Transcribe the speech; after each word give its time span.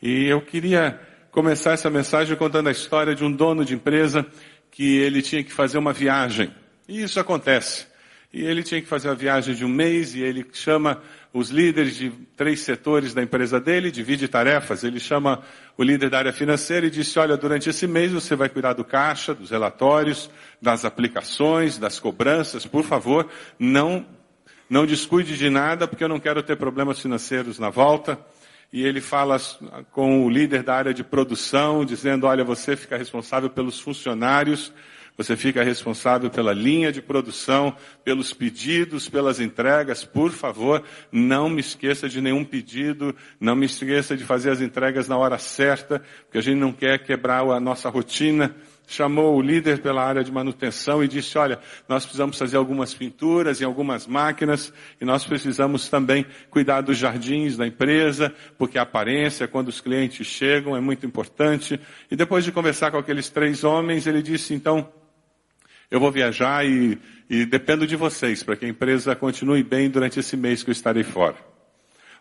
E 0.00 0.26
eu 0.26 0.40
queria 0.40 1.00
começar 1.32 1.72
essa 1.72 1.90
mensagem 1.90 2.36
contando 2.36 2.68
a 2.68 2.72
história 2.72 3.16
de 3.16 3.24
um 3.24 3.32
dono 3.32 3.64
de 3.64 3.74
empresa 3.74 4.24
que 4.70 4.96
ele 4.98 5.20
tinha 5.20 5.42
que 5.42 5.52
fazer 5.52 5.76
uma 5.76 5.92
viagem. 5.92 6.54
E 6.88 7.02
isso 7.02 7.18
acontece. 7.18 7.86
E 8.32 8.44
ele 8.44 8.62
tinha 8.62 8.80
que 8.80 8.86
fazer 8.86 9.08
a 9.08 9.14
viagem 9.14 9.56
de 9.56 9.64
um 9.64 9.68
mês 9.68 10.14
e 10.14 10.20
ele 10.20 10.46
chama 10.52 11.02
os 11.32 11.50
líderes 11.50 11.96
de 11.96 12.10
três 12.36 12.60
setores 12.60 13.12
da 13.12 13.22
empresa 13.22 13.58
dele, 13.58 13.90
divide 13.90 14.28
tarefas. 14.28 14.84
Ele 14.84 15.00
chama 15.00 15.42
o 15.76 15.82
líder 15.82 16.10
da 16.10 16.18
área 16.18 16.32
financeira 16.32 16.86
e 16.86 16.90
disse, 16.90 17.18
olha, 17.18 17.36
durante 17.36 17.68
esse 17.68 17.88
mês 17.88 18.12
você 18.12 18.36
vai 18.36 18.48
cuidar 18.48 18.74
do 18.74 18.84
caixa, 18.84 19.34
dos 19.34 19.50
relatórios, 19.50 20.30
das 20.62 20.84
aplicações, 20.84 21.76
das 21.76 21.98
cobranças. 21.98 22.64
Por 22.64 22.84
favor, 22.84 23.28
não, 23.58 24.06
não 24.70 24.86
descuide 24.86 25.36
de 25.36 25.50
nada 25.50 25.88
porque 25.88 26.04
eu 26.04 26.08
não 26.08 26.20
quero 26.20 26.40
ter 26.40 26.56
problemas 26.56 27.00
financeiros 27.00 27.58
na 27.58 27.68
volta 27.68 28.16
e 28.72 28.84
ele 28.84 29.00
fala 29.00 29.38
com 29.90 30.24
o 30.24 30.30
líder 30.30 30.62
da 30.62 30.74
área 30.74 30.94
de 30.94 31.02
produção, 31.02 31.84
dizendo, 31.84 32.26
olha, 32.26 32.44
você 32.44 32.76
fica 32.76 32.96
responsável 32.96 33.48
pelos 33.48 33.80
funcionários, 33.80 34.72
você 35.16 35.36
fica 35.36 35.64
responsável 35.64 36.30
pela 36.30 36.52
linha 36.52 36.92
de 36.92 37.02
produção, 37.02 37.74
pelos 38.04 38.32
pedidos, 38.32 39.08
pelas 39.08 39.40
entregas. 39.40 40.04
Por 40.04 40.30
favor, 40.30 40.84
não 41.10 41.48
me 41.48 41.60
esqueça 41.60 42.08
de 42.08 42.20
nenhum 42.20 42.44
pedido, 42.44 43.12
não 43.40 43.56
me 43.56 43.66
esqueça 43.66 44.16
de 44.16 44.22
fazer 44.22 44.50
as 44.50 44.60
entregas 44.60 45.08
na 45.08 45.16
hora 45.16 45.36
certa, 45.36 46.00
porque 46.22 46.38
a 46.38 46.40
gente 46.40 46.58
não 46.58 46.72
quer 46.72 47.02
quebrar 47.02 47.40
a 47.40 47.58
nossa 47.58 47.88
rotina 47.88 48.54
chamou 48.88 49.36
o 49.36 49.42
líder 49.42 49.82
pela 49.82 50.02
área 50.02 50.24
de 50.24 50.32
manutenção 50.32 51.04
e 51.04 51.06
disse, 51.06 51.36
olha, 51.36 51.60
nós 51.86 52.04
precisamos 52.04 52.38
fazer 52.38 52.56
algumas 52.56 52.94
pinturas 52.94 53.60
em 53.60 53.64
algumas 53.64 54.06
máquinas 54.06 54.72
e 54.98 55.04
nós 55.04 55.24
precisamos 55.24 55.88
também 55.88 56.24
cuidar 56.48 56.80
dos 56.80 56.96
jardins 56.96 57.56
da 57.56 57.66
empresa, 57.66 58.34
porque 58.56 58.78
a 58.78 58.82
aparência, 58.82 59.46
quando 59.46 59.68
os 59.68 59.80
clientes 59.80 60.26
chegam, 60.26 60.74
é 60.74 60.80
muito 60.80 61.04
importante. 61.04 61.78
E 62.10 62.16
depois 62.16 62.44
de 62.44 62.50
conversar 62.50 62.90
com 62.90 62.96
aqueles 62.96 63.28
três 63.28 63.62
homens, 63.62 64.06
ele 64.06 64.22
disse, 64.22 64.54
então, 64.54 64.90
eu 65.90 66.00
vou 66.00 66.10
viajar 66.10 66.66
e, 66.66 66.98
e 67.28 67.44
dependo 67.44 67.86
de 67.86 67.94
vocês 67.94 68.42
para 68.42 68.56
que 68.56 68.64
a 68.64 68.68
empresa 68.68 69.14
continue 69.14 69.62
bem 69.62 69.90
durante 69.90 70.18
esse 70.18 70.36
mês 70.36 70.62
que 70.62 70.70
eu 70.70 70.72
estarei 70.72 71.04
fora. 71.04 71.47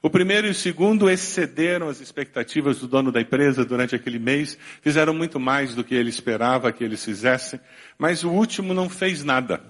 O 0.01 0.09
primeiro 0.09 0.47
e 0.47 0.51
o 0.51 0.53
segundo 0.53 1.09
excederam 1.09 1.89
as 1.89 1.99
expectativas 1.99 2.79
do 2.79 2.87
dono 2.87 3.11
da 3.11 3.19
empresa 3.19 3.65
durante 3.65 3.95
aquele 3.95 4.19
mês, 4.19 4.57
fizeram 4.81 5.13
muito 5.13 5.39
mais 5.39 5.73
do 5.73 5.83
que 5.83 5.95
ele 5.95 6.09
esperava 6.09 6.71
que 6.71 6.83
eles 6.83 7.03
fizessem, 7.03 7.59
mas 7.97 8.23
o 8.23 8.29
último 8.29 8.73
não 8.73 8.89
fez 8.89 9.23
nada. 9.23 9.61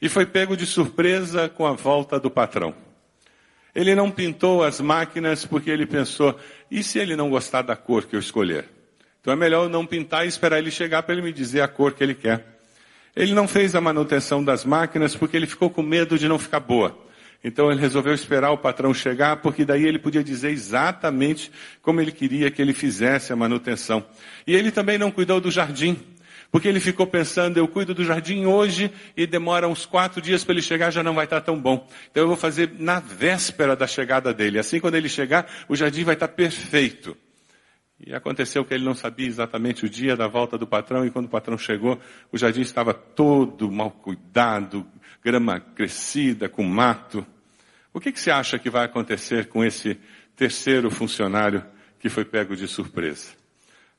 E 0.00 0.08
foi 0.08 0.24
pego 0.24 0.56
de 0.56 0.66
surpresa 0.66 1.48
com 1.48 1.66
a 1.66 1.72
volta 1.72 2.20
do 2.20 2.30
patrão. 2.30 2.74
Ele 3.74 3.94
não 3.94 4.10
pintou 4.10 4.62
as 4.62 4.80
máquinas 4.80 5.44
porque 5.44 5.70
ele 5.70 5.84
pensou, 5.84 6.38
e 6.70 6.82
se 6.82 6.98
ele 6.98 7.16
não 7.16 7.28
gostar 7.28 7.62
da 7.62 7.76
cor 7.76 8.04
que 8.04 8.14
eu 8.14 8.20
escolher? 8.20 8.66
Então 9.20 9.32
é 9.32 9.36
melhor 9.36 9.64
eu 9.64 9.68
não 9.68 9.84
pintar 9.84 10.24
e 10.24 10.28
esperar 10.28 10.58
ele 10.58 10.70
chegar 10.70 11.02
para 11.02 11.12
ele 11.12 11.22
me 11.22 11.32
dizer 11.32 11.60
a 11.60 11.68
cor 11.68 11.92
que 11.92 12.04
ele 12.04 12.14
quer. 12.14 12.60
Ele 13.14 13.34
não 13.34 13.48
fez 13.48 13.74
a 13.74 13.80
manutenção 13.80 14.44
das 14.44 14.64
máquinas 14.64 15.16
porque 15.16 15.36
ele 15.36 15.46
ficou 15.46 15.68
com 15.68 15.82
medo 15.82 16.18
de 16.18 16.28
não 16.28 16.38
ficar 16.38 16.60
boa. 16.60 17.05
Então 17.44 17.70
ele 17.70 17.80
resolveu 17.80 18.12
esperar 18.12 18.50
o 18.50 18.58
patrão 18.58 18.92
chegar, 18.92 19.36
porque 19.36 19.64
daí 19.64 19.84
ele 19.84 19.98
podia 19.98 20.24
dizer 20.24 20.50
exatamente 20.50 21.50
como 21.80 22.00
ele 22.00 22.12
queria 22.12 22.50
que 22.50 22.60
ele 22.60 22.72
fizesse 22.72 23.32
a 23.32 23.36
manutenção. 23.36 24.04
E 24.46 24.54
ele 24.54 24.70
também 24.70 24.98
não 24.98 25.10
cuidou 25.10 25.40
do 25.40 25.50
jardim, 25.50 25.98
porque 26.50 26.68
ele 26.68 26.80
ficou 26.80 27.06
pensando, 27.06 27.58
eu 27.58 27.68
cuido 27.68 27.94
do 27.94 28.04
jardim 28.04 28.46
hoje 28.46 28.90
e 29.16 29.26
demora 29.26 29.68
uns 29.68 29.84
quatro 29.84 30.20
dias 30.20 30.42
para 30.44 30.54
ele 30.54 30.62
chegar, 30.62 30.90
já 30.90 31.02
não 31.02 31.14
vai 31.14 31.24
estar 31.24 31.40
tão 31.40 31.60
bom. 31.60 31.86
Então 32.10 32.22
eu 32.22 32.28
vou 32.28 32.36
fazer 32.36 32.72
na 32.78 33.00
véspera 33.00 33.76
da 33.76 33.86
chegada 33.86 34.32
dele. 34.32 34.58
Assim 34.58 34.80
quando 34.80 34.94
ele 34.94 35.08
chegar, 35.08 35.46
o 35.68 35.76
jardim 35.76 36.04
vai 36.04 36.14
estar 36.14 36.28
perfeito. 36.28 37.16
E 37.98 38.14
aconteceu 38.14 38.64
que 38.64 38.74
ele 38.74 38.84
não 38.84 38.94
sabia 38.94 39.26
exatamente 39.26 39.86
o 39.86 39.88
dia 39.88 40.14
da 40.14 40.28
volta 40.28 40.58
do 40.58 40.66
patrão, 40.66 41.04
e 41.06 41.10
quando 41.10 41.26
o 41.26 41.30
patrão 41.30 41.56
chegou, 41.56 41.98
o 42.30 42.36
jardim 42.36 42.60
estava 42.60 42.92
todo 42.92 43.70
mal 43.70 43.90
cuidado, 43.90 44.86
grama 45.24 45.58
crescida, 45.58 46.48
com 46.48 46.62
mato. 46.62 47.26
O 47.92 48.00
que, 48.00 48.12
que 48.12 48.20
você 48.20 48.30
acha 48.30 48.58
que 48.58 48.68
vai 48.68 48.84
acontecer 48.84 49.48
com 49.48 49.64
esse 49.64 49.98
terceiro 50.36 50.90
funcionário 50.90 51.64
que 51.98 52.10
foi 52.10 52.24
pego 52.24 52.54
de 52.54 52.68
surpresa? 52.68 53.32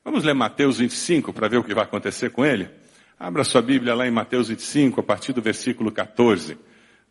Vamos 0.04 0.22
ler 0.22 0.34
Mateus 0.34 0.78
25 0.78 1.32
para 1.32 1.48
ver 1.48 1.58
o 1.58 1.64
que 1.64 1.74
vai 1.74 1.84
acontecer 1.84 2.30
com 2.30 2.46
ele? 2.46 2.70
Abra 3.18 3.42
sua 3.42 3.60
Bíblia 3.60 3.96
lá 3.96 4.06
em 4.06 4.12
Mateus 4.12 4.48
25, 4.48 5.00
a 5.00 5.02
partir 5.02 5.32
do 5.32 5.42
versículo 5.42 5.90
14. 5.90 6.56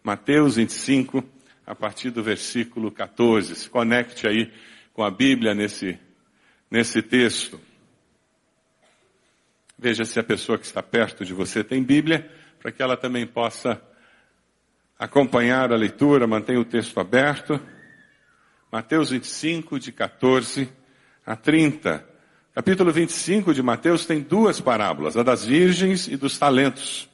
Mateus 0.02 0.56
25, 0.56 1.22
a 1.66 1.76
partir 1.76 2.12
do 2.12 2.24
versículo 2.24 2.90
14. 2.90 3.54
Se 3.54 3.70
conecte 3.70 4.26
aí 4.26 4.50
com 4.94 5.04
a 5.04 5.12
Bíblia 5.12 5.54
nesse, 5.54 6.00
nesse 6.70 7.02
texto. 7.02 7.60
Veja 9.78 10.06
se 10.06 10.20
a 10.20 10.24
pessoa 10.24 10.58
que 10.58 10.66
está 10.66 10.82
perto 10.82 11.24
de 11.24 11.34
você 11.34 11.64
tem 11.64 11.84
Bíblia, 11.84 12.30
para 12.60 12.72
que 12.72 12.82
ela 12.82 12.98
também 12.98 13.28
possa 13.28 13.82
acompanhar 14.98 15.72
a 15.72 15.76
leitura, 15.76 16.26
mantenha 16.26 16.60
o 16.60 16.66
texto 16.66 17.00
aberto. 17.00 17.60
Mateus 18.72 19.12
25, 19.12 19.80
de 19.80 19.92
14 19.92 20.68
a 21.26 21.36
30. 21.36 22.04
Capítulo 22.56 22.92
25 22.92 23.54
de 23.54 23.62
Mateus 23.62 24.06
tem 24.06 24.20
duas 24.20 24.60
parábolas, 24.60 25.16
a 25.16 25.22
das 25.22 25.46
virgens 25.46 26.08
e 26.08 26.18
dos 26.18 26.40
talentos. 26.40 27.08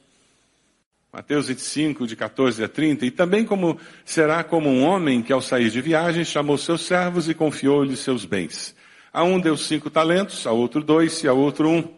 Mateus 1.12 1.48
25, 1.48 2.06
de 2.06 2.16
14 2.16 2.64
a 2.64 2.68
30. 2.68 3.06
E 3.06 3.10
também 3.10 3.44
como 3.44 3.78
será 4.04 4.42
como 4.42 4.70
um 4.70 4.82
homem 4.82 5.22
que 5.22 5.32
ao 5.32 5.42
sair 5.42 5.68
de 5.68 5.80
viagem 5.80 6.24
chamou 6.24 6.56
seus 6.56 6.80
servos 6.80 7.28
e 7.28 7.34
confiou-lhes 7.34 8.00
seus 8.00 8.24
bens. 8.24 8.74
A 9.14 9.22
um 9.22 9.38
deu 9.38 9.56
cinco 9.56 9.88
talentos, 9.88 10.44
a 10.44 10.50
outro 10.50 10.82
dois 10.82 11.22
e 11.22 11.28
a 11.28 11.32
outro 11.32 11.70
um, 11.70 11.88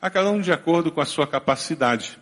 a 0.00 0.08
cada 0.08 0.30
um 0.30 0.40
de 0.40 0.50
acordo 0.50 0.90
com 0.90 1.02
a 1.02 1.04
sua 1.04 1.26
capacidade. 1.26 2.18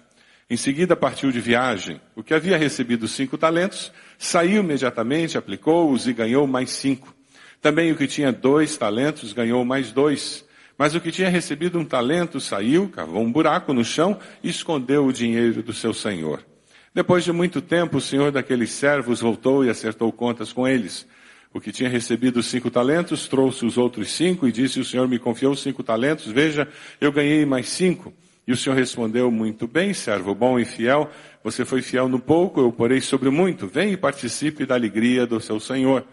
Em 0.51 0.57
seguida 0.57 0.97
partiu 0.97 1.31
de 1.31 1.41
viagem. 1.41 2.01
O 2.17 2.23
que 2.25 2.35
havia 2.35 2.57
recebido 2.57 3.07
cinco 3.07 3.39
talentos, 3.39 3.93
saiu 4.19 4.61
imediatamente, 4.61 5.39
aplicou-os 5.39 6.09
e 6.09 6.13
ganhou 6.13 6.49
mais 6.49 6.71
cinco. 6.71 7.15
Também 7.63 7.93
o 7.93 7.97
que 7.97 8.09
tinha 8.09 8.33
dois 8.33 8.77
talentos 8.77 9.33
ganhou 9.33 9.65
mais 9.65 9.93
dois. 9.93 10.45
Mas 10.77 10.97
o 10.97 11.01
que 11.01 11.13
tinha 11.13 11.29
recebido 11.29 11.79
um 11.79 11.85
talento 11.85 12.41
saiu, 12.41 12.89
cavou 12.89 13.23
um 13.23 13.31
buraco 13.31 13.73
no 13.73 13.85
chão 13.85 14.19
e 14.43 14.49
escondeu 14.49 15.07
o 15.07 15.13
dinheiro 15.13 15.63
do 15.63 15.73
seu 15.73 15.95
senhor. 15.95 16.45
Depois 16.93 17.23
de 17.23 17.31
muito 17.31 17.63
tempo, 17.63 17.99
o 17.99 18.01
senhor 18.01 18.33
daqueles 18.33 18.73
servos 18.73 19.21
voltou 19.21 19.65
e 19.65 19.71
acertou 19.71 20.11
contas 20.11 20.53
com 20.53 20.67
eles. 20.67 21.07
O 21.53 21.61
que 21.61 21.73
tinha 21.73 21.89
recebido 21.89 22.43
cinco 22.43 22.71
talentos 22.71 23.27
trouxe 23.27 23.67
os 23.67 23.77
outros 23.77 24.11
cinco 24.11 24.47
e 24.47 24.53
disse: 24.53 24.79
O 24.79 24.85
senhor 24.85 25.09
me 25.09 25.19
confiou 25.19 25.57
cinco 25.57 25.83
talentos, 25.83 26.27
veja, 26.27 26.69
eu 27.01 27.11
ganhei 27.11 27.45
mais 27.45 27.69
cinco. 27.69 28.15
E 28.51 28.53
o 28.53 28.57
Senhor 28.57 28.75
respondeu, 28.75 29.31
muito 29.31 29.69
bem, 29.69 29.95
servo 29.95 30.35
bom 30.35 30.59
e 30.59 30.65
fiel, 30.65 31.09
você 31.45 31.65
foi 31.65 31.83
fiel 31.83 32.09
no 32.09 32.19
pouco, 32.19 32.61
eu 32.61 32.73
porei 32.73 33.01
sobre 33.01 33.29
o 33.29 33.33
muito. 33.33 33.69
Vem 33.69 33.93
e 33.93 33.97
participe 33.97 34.67
da 34.67 34.75
alegria 34.75 35.25
do 35.25 35.41
seu 35.41 35.61
Senhor. 35.61 36.05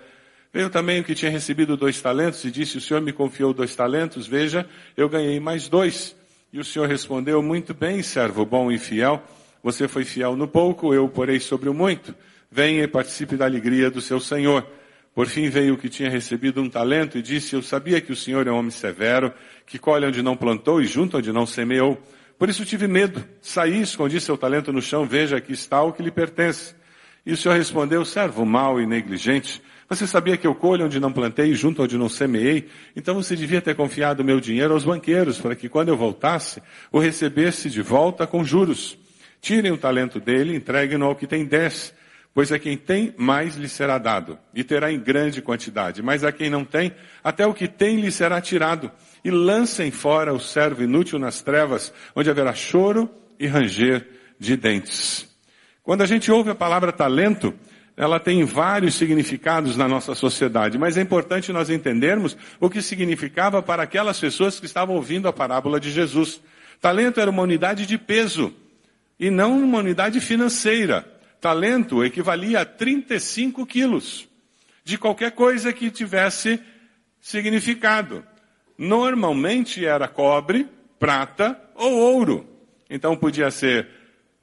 Veio 0.53 0.69
também 0.69 0.99
o 0.99 1.03
que 1.03 1.15
tinha 1.15 1.31
recebido 1.31 1.75
dois 1.75 1.99
talentos 1.99 2.43
e 2.45 2.51
disse, 2.51 2.77
o 2.77 2.81
Senhor 2.81 3.01
me 3.01 3.11
confiou 3.11 3.53
dois 3.53 3.75
talentos, 3.75 4.27
veja, 4.27 4.69
eu 4.95 5.09
ganhei 5.09 5.39
mais 5.39 5.67
dois. 5.67 6.15
E 6.53 6.59
o 6.59 6.63
Senhor 6.63 6.87
respondeu, 6.87 7.41
muito 7.41 7.73
bem, 7.73 8.03
servo 8.03 8.45
bom 8.45 8.71
e 8.71 8.77
fiel, 8.77 9.23
você 9.63 9.87
foi 9.87 10.05
fiel 10.05 10.35
no 10.35 10.47
pouco, 10.47 10.93
eu 10.93 11.09
porei 11.09 11.39
sobre 11.39 11.69
o 11.69 11.73
muito. 11.73 12.13
Venha 12.51 12.83
e 12.83 12.87
participe 12.87 13.35
da 13.35 13.45
alegria 13.45 13.89
do 13.89 13.99
seu 13.99 14.19
Senhor. 14.19 14.63
Por 15.17 15.25
fim 15.25 15.49
veio 15.49 15.73
o 15.73 15.77
que 15.79 15.89
tinha 15.89 16.11
recebido 16.11 16.61
um 16.61 16.69
talento 16.69 17.17
e 17.17 17.23
disse, 17.23 17.55
eu 17.55 17.63
sabia 17.63 17.99
que 17.99 18.11
o 18.11 18.15
Senhor 18.15 18.45
é 18.45 18.51
um 18.51 18.57
homem 18.57 18.69
severo, 18.69 19.33
que 19.65 19.79
colhe 19.79 20.05
onde 20.05 20.21
não 20.21 20.37
plantou 20.37 20.79
e 20.79 20.85
junta 20.85 21.17
onde 21.17 21.31
não 21.31 21.43
semeou. 21.43 21.99
Por 22.37 22.49
isso 22.49 22.63
tive 22.63 22.87
medo. 22.87 23.25
Saí, 23.41 23.81
escondi 23.81 24.21
seu 24.21 24.37
talento 24.37 24.71
no 24.71 24.79
chão, 24.79 25.07
veja 25.07 25.37
aqui 25.37 25.53
está 25.53 25.81
o 25.81 25.91
que 25.91 26.03
lhe 26.03 26.11
pertence. 26.11 26.75
E 27.25 27.33
o 27.33 27.35
Senhor 27.35 27.55
respondeu, 27.55 28.05
servo 28.05 28.45
mau 28.45 28.79
e 28.79 28.85
negligente, 28.85 29.59
você 29.89 30.05
sabia 30.05 30.37
que 30.37 30.45
eu 30.45 30.53
colho 30.53 30.85
onde 30.85 30.99
não 30.99 31.11
plantei 31.11 31.47
e 31.47 31.55
junto 31.55 31.81
onde 31.81 31.97
não 31.97 32.09
semeei? 32.09 32.69
Então 32.95 33.15
você 33.15 33.35
devia 33.35 33.59
ter 33.59 33.73
confiado 33.73 34.23
meu 34.23 34.39
dinheiro 34.39 34.75
aos 34.75 34.83
banqueiros, 34.83 35.39
para 35.39 35.55
que 35.55 35.67
quando 35.67 35.89
eu 35.89 35.97
voltasse, 35.97 36.61
o 36.91 36.99
recebesse 36.99 37.71
de 37.71 37.81
volta 37.81 38.27
com 38.27 38.43
juros. 38.43 38.95
Tirem 39.41 39.71
o 39.71 39.79
talento 39.79 40.19
dele, 40.19 40.55
entreguem-no 40.55 41.07
ao 41.07 41.15
que 41.15 41.25
tem 41.25 41.43
dez, 41.43 41.91
pois 42.37 42.51
a 42.51 42.59
quem 42.59 42.77
tem, 42.77 43.15
mais 43.17 43.55
lhe 43.55 43.67
será 43.67 43.97
dado, 43.97 44.37
e 44.53 44.63
terá 44.63 44.91
em 44.91 44.99
grande 44.99 45.41
quantidade. 45.41 46.03
Mas 46.03 46.23
a 46.23 46.31
quem 46.31 46.51
não 46.51 46.63
tem, 46.63 46.93
até 47.23 47.47
o 47.47 47.51
que 47.51 47.67
tem 47.67 47.99
lhe 47.99 48.11
será 48.11 48.39
tirado 48.39 48.91
e 49.25 49.31
lancem 49.31 49.89
fora 49.89 50.31
o 50.31 50.39
servo 50.39 50.83
inútil 50.83 51.17
nas 51.17 51.41
trevas, 51.41 51.91
onde 52.15 52.29
haverá 52.29 52.53
choro 52.53 53.09
e 53.39 53.47
ranger 53.47 54.07
de 54.37 54.55
dentes. 54.55 55.27
Quando 55.81 56.03
a 56.03 56.05
gente 56.05 56.31
ouve 56.31 56.51
a 56.51 56.53
palavra 56.53 56.91
talento, 56.91 57.55
ela 57.97 58.19
tem 58.19 58.43
vários 58.43 58.93
significados 58.93 59.75
na 59.75 59.87
nossa 59.87 60.13
sociedade, 60.13 60.77
mas 60.77 60.95
é 60.95 61.01
importante 61.01 61.51
nós 61.51 61.71
entendermos 61.71 62.37
o 62.59 62.69
que 62.69 62.83
significava 62.83 63.63
para 63.63 63.81
aquelas 63.81 64.19
pessoas 64.19 64.59
que 64.59 64.67
estavam 64.67 64.95
ouvindo 64.95 65.27
a 65.27 65.33
parábola 65.33 65.79
de 65.79 65.89
Jesus. 65.89 66.39
Talento 66.79 67.19
era 67.19 67.31
uma 67.31 67.41
unidade 67.41 67.87
de 67.87 67.97
peso 67.97 68.53
e 69.19 69.31
não 69.31 69.59
uma 69.59 69.79
unidade 69.79 70.21
financeira. 70.21 71.16
Talento 71.39 72.03
equivalia 72.03 72.61
a 72.61 72.65
35 72.65 73.65
quilos 73.65 74.27
de 74.83 74.97
qualquer 74.97 75.31
coisa 75.31 75.71
que 75.73 75.91
tivesse 75.91 76.59
significado. 77.19 78.23
normalmente 78.77 79.83
era 79.83 80.07
cobre, 80.07 80.67
prata 80.99 81.59
ou 81.75 81.93
ouro. 81.93 82.47
Então 82.89 83.17
podia 83.17 83.49
ser 83.49 83.87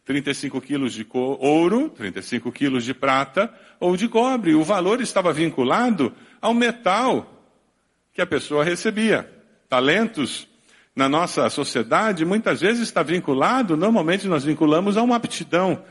35 0.04 0.60
quilos 0.60 0.92
de 0.92 1.06
ouro, 1.12 1.88
35 1.90 2.52
quilos 2.52 2.84
de 2.84 2.92
prata 2.92 3.52
ou 3.80 3.96
de 3.96 4.08
cobre. 4.08 4.54
O 4.54 4.62
valor 4.62 5.00
estava 5.00 5.32
vinculado 5.32 6.12
ao 6.40 6.52
metal 6.52 7.34
que 8.12 8.20
a 8.20 8.26
pessoa 8.26 8.64
recebia. 8.64 9.30
Talentos 9.68 10.46
na 10.94 11.08
nossa 11.08 11.48
sociedade 11.48 12.24
muitas 12.24 12.60
vezes 12.60 12.82
está 12.82 13.02
vinculado, 13.02 13.76
normalmente 13.76 14.28
nós 14.28 14.44
vinculamos 14.44 14.96
a 14.96 15.02
uma 15.02 15.16
aptidão, 15.16 15.82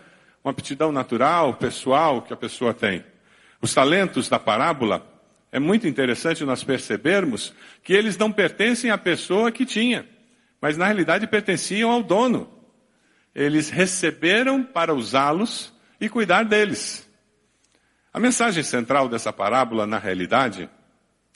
uma 0.44 0.52
aptidão 0.52 0.92
natural, 0.92 1.54
pessoal 1.54 2.22
que 2.22 2.34
a 2.34 2.38
pessoa 2.38 2.74
tem. 2.74 3.04
Os 3.62 3.74
talentos 3.74 4.28
da 4.28 4.38
parábola, 4.38 5.08
é 5.52 5.60
muito 5.60 5.88
interessante 5.88 6.44
nós 6.44 6.64
percebermos 6.64 7.54
que 7.84 7.94
eles 7.94 8.18
não 8.18 8.32
pertencem 8.32 8.92
à 8.92 8.98
pessoa 8.98 9.52
que 9.52 9.66
tinha, 9.66 10.06
mas 10.60 10.76
na 10.76 10.86
realidade 10.86 11.28
pertenciam 11.28 11.92
ao 11.92 12.04
dono. 12.04 12.50
Eles 13.34 13.70
receberam 13.70 14.64
para 14.64 14.94
usá-los 14.94 15.72
e 16.02 16.10
cuidar 16.10 16.44
deles. 16.44 17.08
A 18.12 18.20
mensagem 18.20 18.64
central 18.64 19.08
dessa 19.08 19.32
parábola, 19.32 19.88
na 19.88 19.98
realidade, 19.98 20.70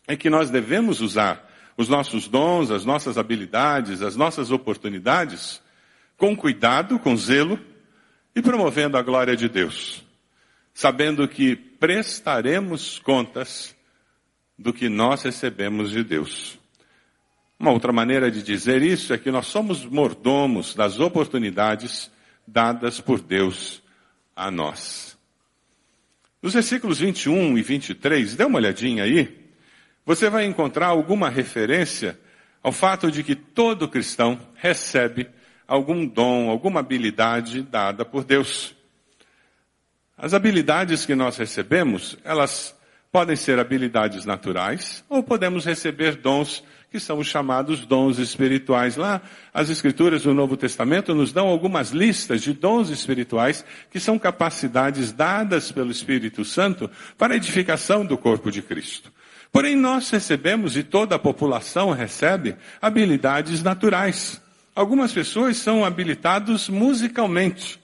é 0.08 0.16
que 0.16 0.30
nós 0.30 0.50
devemos 0.50 1.00
usar 1.00 1.48
os 1.78 1.88
nossos 1.88 2.28
dons, 2.28 2.72
as 2.72 2.84
nossas 2.84 3.18
habilidades, 3.18 4.02
as 4.02 4.16
nossas 4.16 4.52
oportunidades, 4.52 5.62
com 6.18 6.36
cuidado, 6.36 7.00
com 7.00 7.16
zelo 7.16 7.60
e 8.38 8.42
promovendo 8.44 8.98
a 8.98 9.02
glória 9.02 9.36
de 9.36 9.50
Deus, 9.50 10.06
sabendo 10.72 11.28
que 11.28 11.56
prestaremos 11.56 13.00
contas 13.00 13.76
do 14.56 14.72
que 14.72 14.88
nós 14.88 15.24
recebemos 15.24 15.90
de 15.90 16.04
Deus. 16.04 16.60
Uma 17.60 17.72
outra 17.72 17.92
maneira 17.92 18.30
de 18.30 18.44
dizer 18.44 18.84
isso 18.84 19.12
é 19.12 19.18
que 19.18 19.32
nós 19.32 19.48
somos 19.48 19.84
mordomos 19.84 20.76
das 20.76 21.00
oportunidades 21.00 22.12
dadas 22.46 23.02
por 23.02 23.20
Deus 23.20 23.82
a 24.36 24.52
nós. 24.52 25.18
Nos 26.40 26.54
versículos 26.54 27.00
21 27.00 27.58
e 27.58 27.64
23, 27.64 28.36
dê 28.36 28.46
uma 28.46 28.60
olhadinha 28.60 29.04
aí 29.04 29.48
você 30.06 30.30
vai 30.30 30.46
encontrar 30.46 30.90
alguma 30.90 31.28
referência 31.28 32.20
ao 32.62 32.72
fato 32.72 33.12
de 33.12 33.24
que 33.24 33.34
todo 33.34 33.90
cristão 33.90 34.40
recebe 34.54 35.28
algum 35.68 36.06
dom, 36.06 36.50
alguma 36.50 36.80
habilidade 36.80 37.62
dada 37.62 38.06
por 38.06 38.24
Deus. 38.24 38.74
As 40.18 40.34
habilidades 40.34 41.06
que 41.06 41.14
nós 41.14 41.38
recebemos, 41.38 42.18
elas 42.24 42.76
podem 43.12 43.36
ser 43.36 43.60
habilidades 43.60 44.26
naturais 44.26 45.04
ou 45.10 45.22
podemos 45.22 45.66
receber 45.66 46.16
dons 46.16 46.64
que 46.90 47.00
são 47.00 47.20
os 47.20 47.28
chamados 47.28 47.86
dons 47.86 48.18
espirituais. 48.18 48.96
Lá, 48.96 49.22
as 49.54 49.70
escrituras 49.70 50.24
do 50.24 50.34
Novo 50.34 50.56
Testamento 50.56 51.14
nos 51.14 51.34
dão 51.34 51.48
algumas 51.48 51.92
listas 51.92 52.42
de 52.42 52.54
dons 52.54 52.90
espirituais 52.90 53.66
que 53.92 54.00
são 54.00 54.18
capacidades 54.18 55.12
dadas 55.12 55.72
pelo 55.72 55.92
Espírito 55.92 56.46
Santo 56.46 56.90
para 57.18 57.34
a 57.34 57.38
edificação 57.38 58.06
do 58.06 58.18
corpo 58.18 58.50
de 58.50 58.62
Cristo. 58.62 59.12
Porém, 59.52 59.76
nós 59.76 60.10
recebemos, 60.10 60.78
e 60.78 60.84
toda 60.84 61.16
a 61.16 61.20
população 61.20 61.92
recebe, 61.92 62.56
habilidades 62.82 63.64
naturais. 63.64 64.42
Algumas 64.78 65.12
pessoas 65.12 65.58
são 65.58 65.84
habilitados 65.84 66.70
musicalmente, 66.70 67.80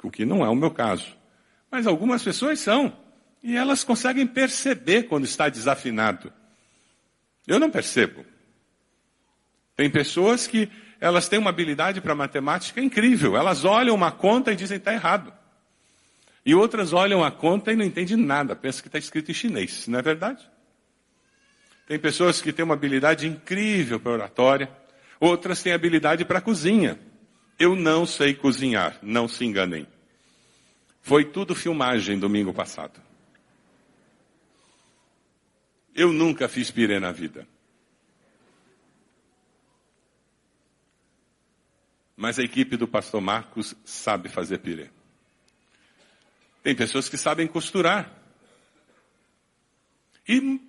o 0.00 0.08
que 0.08 0.24
não 0.24 0.46
é 0.46 0.48
o 0.48 0.54
meu 0.54 0.70
caso. 0.70 1.16
Mas 1.68 1.84
algumas 1.84 2.22
pessoas 2.22 2.60
são. 2.60 2.96
E 3.42 3.56
elas 3.56 3.82
conseguem 3.82 4.24
perceber 4.24 5.08
quando 5.08 5.24
está 5.24 5.48
desafinado. 5.48 6.32
Eu 7.44 7.58
não 7.58 7.68
percebo. 7.68 8.24
Tem 9.74 9.90
pessoas 9.90 10.46
que 10.46 10.70
elas 11.00 11.28
têm 11.28 11.40
uma 11.40 11.50
habilidade 11.50 12.00
para 12.00 12.14
matemática 12.14 12.80
incrível. 12.80 13.36
Elas 13.36 13.64
olham 13.64 13.96
uma 13.96 14.12
conta 14.12 14.52
e 14.52 14.56
dizem 14.56 14.76
está 14.76 14.92
errado. 14.92 15.32
E 16.46 16.54
outras 16.54 16.92
olham 16.92 17.24
a 17.24 17.32
conta 17.32 17.72
e 17.72 17.76
não 17.76 17.84
entendem 17.84 18.16
nada, 18.16 18.54
pensam 18.54 18.82
que 18.82 18.88
está 18.88 18.98
escrito 19.00 19.32
em 19.32 19.34
chinês, 19.34 19.88
não 19.88 19.98
é 19.98 20.02
verdade? 20.02 20.48
Tem 21.88 21.98
pessoas 21.98 22.40
que 22.40 22.52
têm 22.52 22.64
uma 22.64 22.74
habilidade 22.74 23.26
incrível 23.26 23.98
para 23.98 24.12
oratória, 24.12 24.77
outras 25.20 25.62
têm 25.62 25.72
habilidade 25.72 26.24
para 26.24 26.40
cozinha. 26.40 26.98
Eu 27.58 27.74
não 27.74 28.06
sei 28.06 28.34
cozinhar, 28.34 28.98
não 29.02 29.26
se 29.26 29.44
enganem. 29.44 29.86
Foi 31.02 31.24
tudo 31.24 31.54
filmagem 31.54 32.18
domingo 32.18 32.52
passado. 32.52 33.00
Eu 35.94 36.12
nunca 36.12 36.48
fiz 36.48 36.70
pirê 36.70 37.00
na 37.00 37.10
vida. 37.10 37.46
Mas 42.16 42.38
a 42.38 42.42
equipe 42.42 42.76
do 42.76 42.86
pastor 42.86 43.20
Marcos 43.20 43.74
sabe 43.84 44.28
fazer 44.28 44.58
pirê. 44.58 44.90
Tem 46.62 46.74
pessoas 46.74 47.08
que 47.08 47.16
sabem 47.16 47.46
costurar. 47.46 48.12
E 50.28 50.60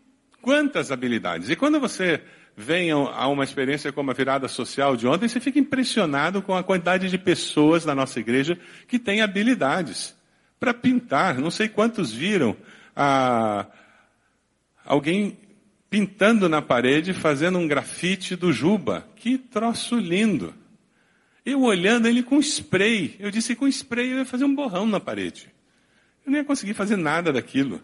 Quantas 0.42 0.92
habilidades! 0.92 1.50
E 1.50 1.56
quando 1.56 1.80
você 1.80 2.24
vem 2.60 2.92
a 2.92 3.26
uma 3.30 3.46
experiência 3.46 3.90
como 3.90 4.12
a 4.12 4.14
virada 4.14 4.50
social 4.50 4.98
de 4.98 5.08
ontem, 5.08 5.30
você 5.30 5.40
fica 5.40 5.58
impressionado 5.58 6.42
com 6.42 6.54
a 6.54 6.62
quantidade 6.62 7.10
de 7.10 7.18
pessoas 7.18 7.86
na 7.86 7.96
nossa 7.96 8.20
igreja 8.20 8.60
que 8.86 9.00
têm 9.00 9.22
habilidades 9.22 10.14
para 10.60 10.74
pintar. 10.74 11.40
Não 11.40 11.50
sei 11.50 11.70
quantos 11.70 12.12
viram 12.12 12.58
a, 12.94 13.66
alguém 14.84 15.38
pintando 15.90 16.50
na 16.50 16.62
parede, 16.62 17.14
fazendo 17.14 17.58
um 17.58 17.66
grafite 17.66 18.36
do 18.36 18.52
Juba. 18.52 19.08
Que 19.16 19.38
troço 19.38 19.98
lindo! 19.98 20.54
Eu 21.46 21.62
olhando 21.62 22.10
ele 22.10 22.22
com 22.22 22.40
spray. 22.40 23.16
Eu 23.20 23.32
disse 23.32 23.56
com 23.56 23.70
spray 23.70 24.12
eu 24.12 24.18
ia 24.18 24.26
fazer 24.26 24.44
um 24.44 24.54
borrão 24.54 24.86
na 24.86 25.00
parede. 25.00 25.48
Eu 26.26 26.32
não 26.34 26.38
ia 26.38 26.44
conseguir 26.44 26.74
fazer 26.74 26.98
nada 26.98 27.32
daquilo. 27.32 27.82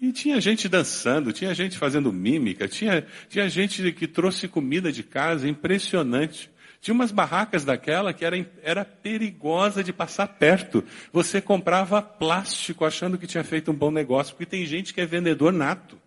E 0.00 0.12
tinha 0.12 0.40
gente 0.40 0.68
dançando, 0.68 1.32
tinha 1.32 1.54
gente 1.54 1.78
fazendo 1.78 2.12
mímica, 2.12 2.68
tinha, 2.68 3.06
tinha 3.28 3.48
gente 3.48 3.92
que 3.92 4.06
trouxe 4.06 4.48
comida 4.48 4.92
de 4.92 5.02
casa, 5.02 5.48
impressionante. 5.48 6.50
Tinha 6.80 6.94
umas 6.94 7.10
barracas 7.10 7.64
daquela 7.64 8.12
que 8.12 8.24
era, 8.24 8.46
era 8.62 8.84
perigosa 8.84 9.82
de 9.82 9.92
passar 9.92 10.26
perto. 10.26 10.84
Você 11.12 11.40
comprava 11.40 12.02
plástico 12.02 12.84
achando 12.84 13.16
que 13.16 13.26
tinha 13.26 13.42
feito 13.42 13.70
um 13.70 13.74
bom 13.74 13.90
negócio, 13.90 14.34
porque 14.34 14.44
tem 14.44 14.66
gente 14.66 14.92
que 14.92 15.00
é 15.00 15.06
vendedor 15.06 15.52
nato. 15.52 15.98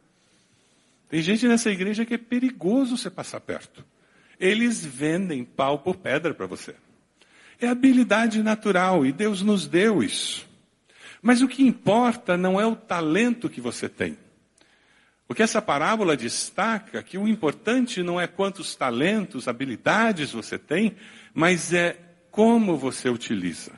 Tem 1.09 1.21
gente 1.21 1.47
nessa 1.47 1.71
igreja 1.71 2.05
que 2.05 2.13
é 2.13 2.17
perigoso 2.17 2.97
você 2.97 3.09
passar 3.09 3.39
perto. 3.39 3.83
Eles 4.39 4.85
vendem 4.85 5.43
pau 5.43 5.79
por 5.79 5.95
pedra 5.95 6.33
para 6.33 6.45
você. 6.45 6.75
É 7.59 7.67
habilidade 7.67 8.43
natural 8.43 9.03
e 9.03 9.11
Deus 9.11 9.41
nos 9.41 9.67
deu 9.67 10.03
isso. 10.03 10.46
Mas 11.21 11.41
o 11.41 11.47
que 11.47 11.63
importa 11.63 12.37
não 12.37 12.59
é 12.59 12.65
o 12.65 12.75
talento 12.75 13.49
que 13.49 13.61
você 13.61 13.89
tem. 13.89 14.17
O 15.29 15.35
que 15.35 15.43
essa 15.43 15.61
parábola 15.61 16.15
destaca, 16.15 17.03
que 17.03 17.17
o 17.17 17.27
importante 17.27 18.01
não 18.01 18.19
é 18.19 18.27
quantos 18.27 18.75
talentos, 18.75 19.47
habilidades 19.47 20.31
você 20.31 20.57
tem, 20.57 20.95
mas 21.33 21.73
é 21.73 21.99
como 22.31 22.77
você 22.77 23.09
utiliza. 23.09 23.73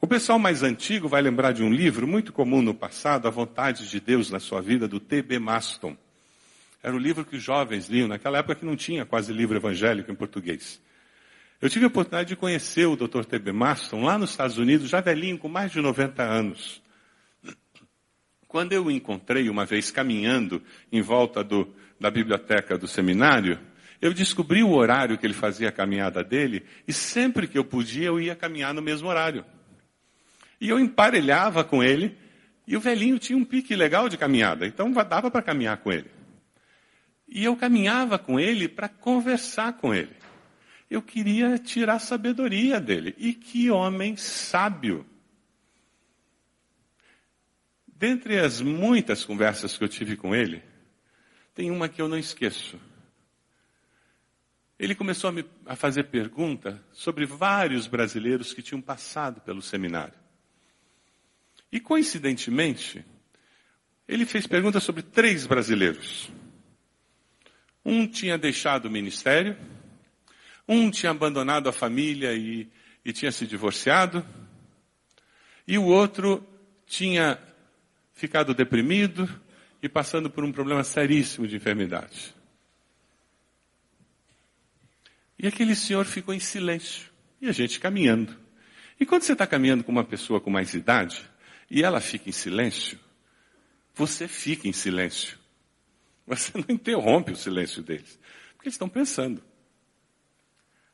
O 0.00 0.06
pessoal 0.06 0.38
mais 0.38 0.62
antigo 0.62 1.08
vai 1.08 1.22
lembrar 1.22 1.52
de 1.52 1.62
um 1.62 1.72
livro 1.72 2.06
muito 2.06 2.32
comum 2.32 2.62
no 2.62 2.74
passado, 2.74 3.26
A 3.26 3.30
Vontade 3.30 3.88
de 3.88 4.00
Deus 4.00 4.30
na 4.30 4.38
Sua 4.38 4.60
Vida, 4.60 4.86
do 4.86 5.00
T.B. 5.00 5.38
Maston. 5.38 5.96
Era 6.82 6.94
o 6.94 6.98
livro 6.98 7.24
que 7.24 7.36
os 7.36 7.42
jovens 7.42 7.88
liam, 7.88 8.08
naquela 8.08 8.38
época 8.38 8.56
que 8.56 8.64
não 8.64 8.76
tinha 8.76 9.06
quase 9.06 9.32
livro 9.32 9.56
evangélico 9.56 10.10
em 10.10 10.14
português. 10.14 10.80
Eu 11.62 11.70
tive 11.70 11.84
a 11.84 11.88
oportunidade 11.88 12.30
de 12.30 12.34
conhecer 12.34 12.86
o 12.86 12.96
Dr. 12.96 13.22
T.B. 13.22 13.52
Maston 13.52 14.02
lá 14.02 14.18
nos 14.18 14.30
Estados 14.30 14.58
Unidos, 14.58 14.88
já 14.88 15.00
velhinho, 15.00 15.38
com 15.38 15.48
mais 15.48 15.70
de 15.70 15.80
90 15.80 16.20
anos. 16.20 16.82
Quando 18.48 18.72
eu 18.72 18.86
o 18.86 18.90
encontrei 18.90 19.48
uma 19.48 19.64
vez 19.64 19.88
caminhando 19.88 20.60
em 20.90 21.00
volta 21.00 21.44
do, 21.44 21.72
da 22.00 22.10
biblioteca 22.10 22.76
do 22.76 22.88
seminário, 22.88 23.60
eu 24.00 24.12
descobri 24.12 24.64
o 24.64 24.72
horário 24.72 25.16
que 25.16 25.24
ele 25.24 25.34
fazia 25.34 25.68
a 25.68 25.72
caminhada 25.72 26.24
dele 26.24 26.64
e 26.86 26.92
sempre 26.92 27.46
que 27.46 27.56
eu 27.56 27.64
podia 27.64 28.08
eu 28.08 28.20
ia 28.20 28.34
caminhar 28.34 28.74
no 28.74 28.82
mesmo 28.82 29.08
horário. 29.08 29.44
E 30.60 30.68
eu 30.68 30.80
emparelhava 30.80 31.62
com 31.62 31.80
ele 31.80 32.18
e 32.66 32.76
o 32.76 32.80
velhinho 32.80 33.20
tinha 33.20 33.38
um 33.38 33.44
pique 33.44 33.76
legal 33.76 34.08
de 34.08 34.18
caminhada, 34.18 34.66
então 34.66 34.90
dava 34.90 35.30
para 35.30 35.42
caminhar 35.42 35.76
com 35.76 35.92
ele. 35.92 36.10
E 37.28 37.44
eu 37.44 37.54
caminhava 37.54 38.18
com 38.18 38.40
ele 38.40 38.66
para 38.66 38.88
conversar 38.88 39.74
com 39.74 39.94
ele 39.94 40.21
eu 40.92 41.00
queria 41.00 41.58
tirar 41.58 41.98
sabedoria 41.98 42.78
dele. 42.78 43.14
E 43.16 43.32
que 43.32 43.70
homem 43.70 44.14
sábio! 44.14 45.06
Dentre 47.86 48.38
as 48.38 48.60
muitas 48.60 49.24
conversas 49.24 49.78
que 49.78 49.82
eu 49.82 49.88
tive 49.88 50.16
com 50.16 50.34
ele, 50.34 50.62
tem 51.54 51.70
uma 51.70 51.88
que 51.88 52.02
eu 52.02 52.08
não 52.08 52.18
esqueço. 52.18 52.78
Ele 54.78 54.94
começou 54.94 55.30
a, 55.30 55.32
me, 55.32 55.46
a 55.64 55.74
fazer 55.74 56.04
pergunta 56.04 56.84
sobre 56.92 57.24
vários 57.24 57.86
brasileiros 57.86 58.52
que 58.52 58.60
tinham 58.60 58.82
passado 58.82 59.40
pelo 59.40 59.62
seminário. 59.62 60.14
E 61.70 61.80
coincidentemente, 61.80 63.02
ele 64.06 64.26
fez 64.26 64.46
perguntas 64.46 64.82
sobre 64.82 65.02
três 65.02 65.46
brasileiros. 65.46 66.28
Um 67.82 68.06
tinha 68.06 68.36
deixado 68.36 68.86
o 68.86 68.90
ministério, 68.90 69.56
um 70.68 70.90
tinha 70.90 71.10
abandonado 71.10 71.68
a 71.68 71.72
família 71.72 72.32
e, 72.34 72.68
e 73.04 73.12
tinha 73.12 73.32
se 73.32 73.46
divorciado, 73.46 74.24
e 75.66 75.78
o 75.78 75.84
outro 75.84 76.46
tinha 76.86 77.38
ficado 78.12 78.54
deprimido 78.54 79.28
e 79.82 79.88
passando 79.88 80.30
por 80.30 80.44
um 80.44 80.52
problema 80.52 80.84
seríssimo 80.84 81.46
de 81.46 81.56
enfermidade. 81.56 82.34
E 85.38 85.46
aquele 85.46 85.74
senhor 85.74 86.04
ficou 86.04 86.32
em 86.32 86.38
silêncio. 86.38 87.10
E 87.40 87.48
a 87.48 87.52
gente 87.52 87.80
caminhando. 87.80 88.38
E 89.00 89.04
quando 89.04 89.22
você 89.22 89.32
está 89.32 89.44
caminhando 89.46 89.82
com 89.82 89.90
uma 89.90 90.04
pessoa 90.04 90.40
com 90.40 90.50
mais 90.50 90.74
idade, 90.74 91.28
e 91.68 91.82
ela 91.82 92.00
fica 92.00 92.28
em 92.28 92.32
silêncio, 92.32 92.98
você 93.92 94.28
fica 94.28 94.68
em 94.68 94.72
silêncio. 94.72 95.36
Você 96.24 96.52
não 96.56 96.66
interrompe 96.68 97.32
o 97.32 97.36
silêncio 97.36 97.82
deles. 97.82 98.18
Porque 98.54 98.68
eles 98.68 98.74
estão 98.74 98.88
pensando. 98.88 99.42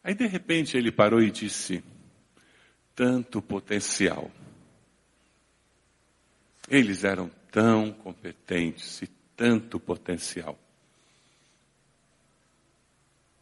Aí 0.08 0.14
de 0.14 0.26
repente 0.26 0.74
ele 0.74 0.90
parou 0.90 1.20
e 1.20 1.30
disse, 1.30 1.84
tanto 2.94 3.42
potencial. 3.42 4.30
Eles 6.66 7.04
eram 7.04 7.30
tão 7.52 7.92
competentes 7.92 9.02
e 9.02 9.06
tanto 9.36 9.78
potencial. 9.78 10.58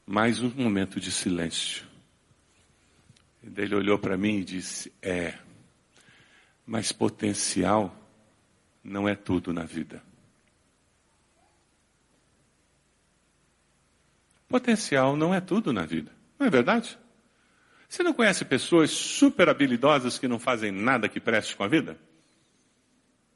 Mais 0.04 0.42
um 0.42 0.50
momento 0.56 0.98
de 0.98 1.12
silêncio. 1.12 1.86
Ele 3.44 3.76
olhou 3.76 3.96
para 3.96 4.18
mim 4.18 4.38
e 4.38 4.44
disse: 4.44 4.92
É, 5.00 5.38
mas 6.66 6.90
potencial 6.90 7.96
não 8.82 9.08
é 9.08 9.14
tudo 9.14 9.52
na 9.52 9.62
vida. 9.62 10.02
Potencial 14.48 15.14
não 15.14 15.32
é 15.32 15.40
tudo 15.40 15.72
na 15.72 15.86
vida, 15.86 16.15
não 16.38 16.46
é 16.46 16.50
verdade? 16.50 16.98
Você 17.88 18.02
não 18.02 18.12
conhece 18.12 18.44
pessoas 18.44 18.90
super 18.90 19.48
habilidosas 19.48 20.18
que 20.18 20.28
não 20.28 20.38
fazem 20.38 20.70
nada 20.72 21.08
que 21.08 21.20
preste 21.20 21.56
com 21.56 21.64
a 21.64 21.68
vida? 21.68 21.98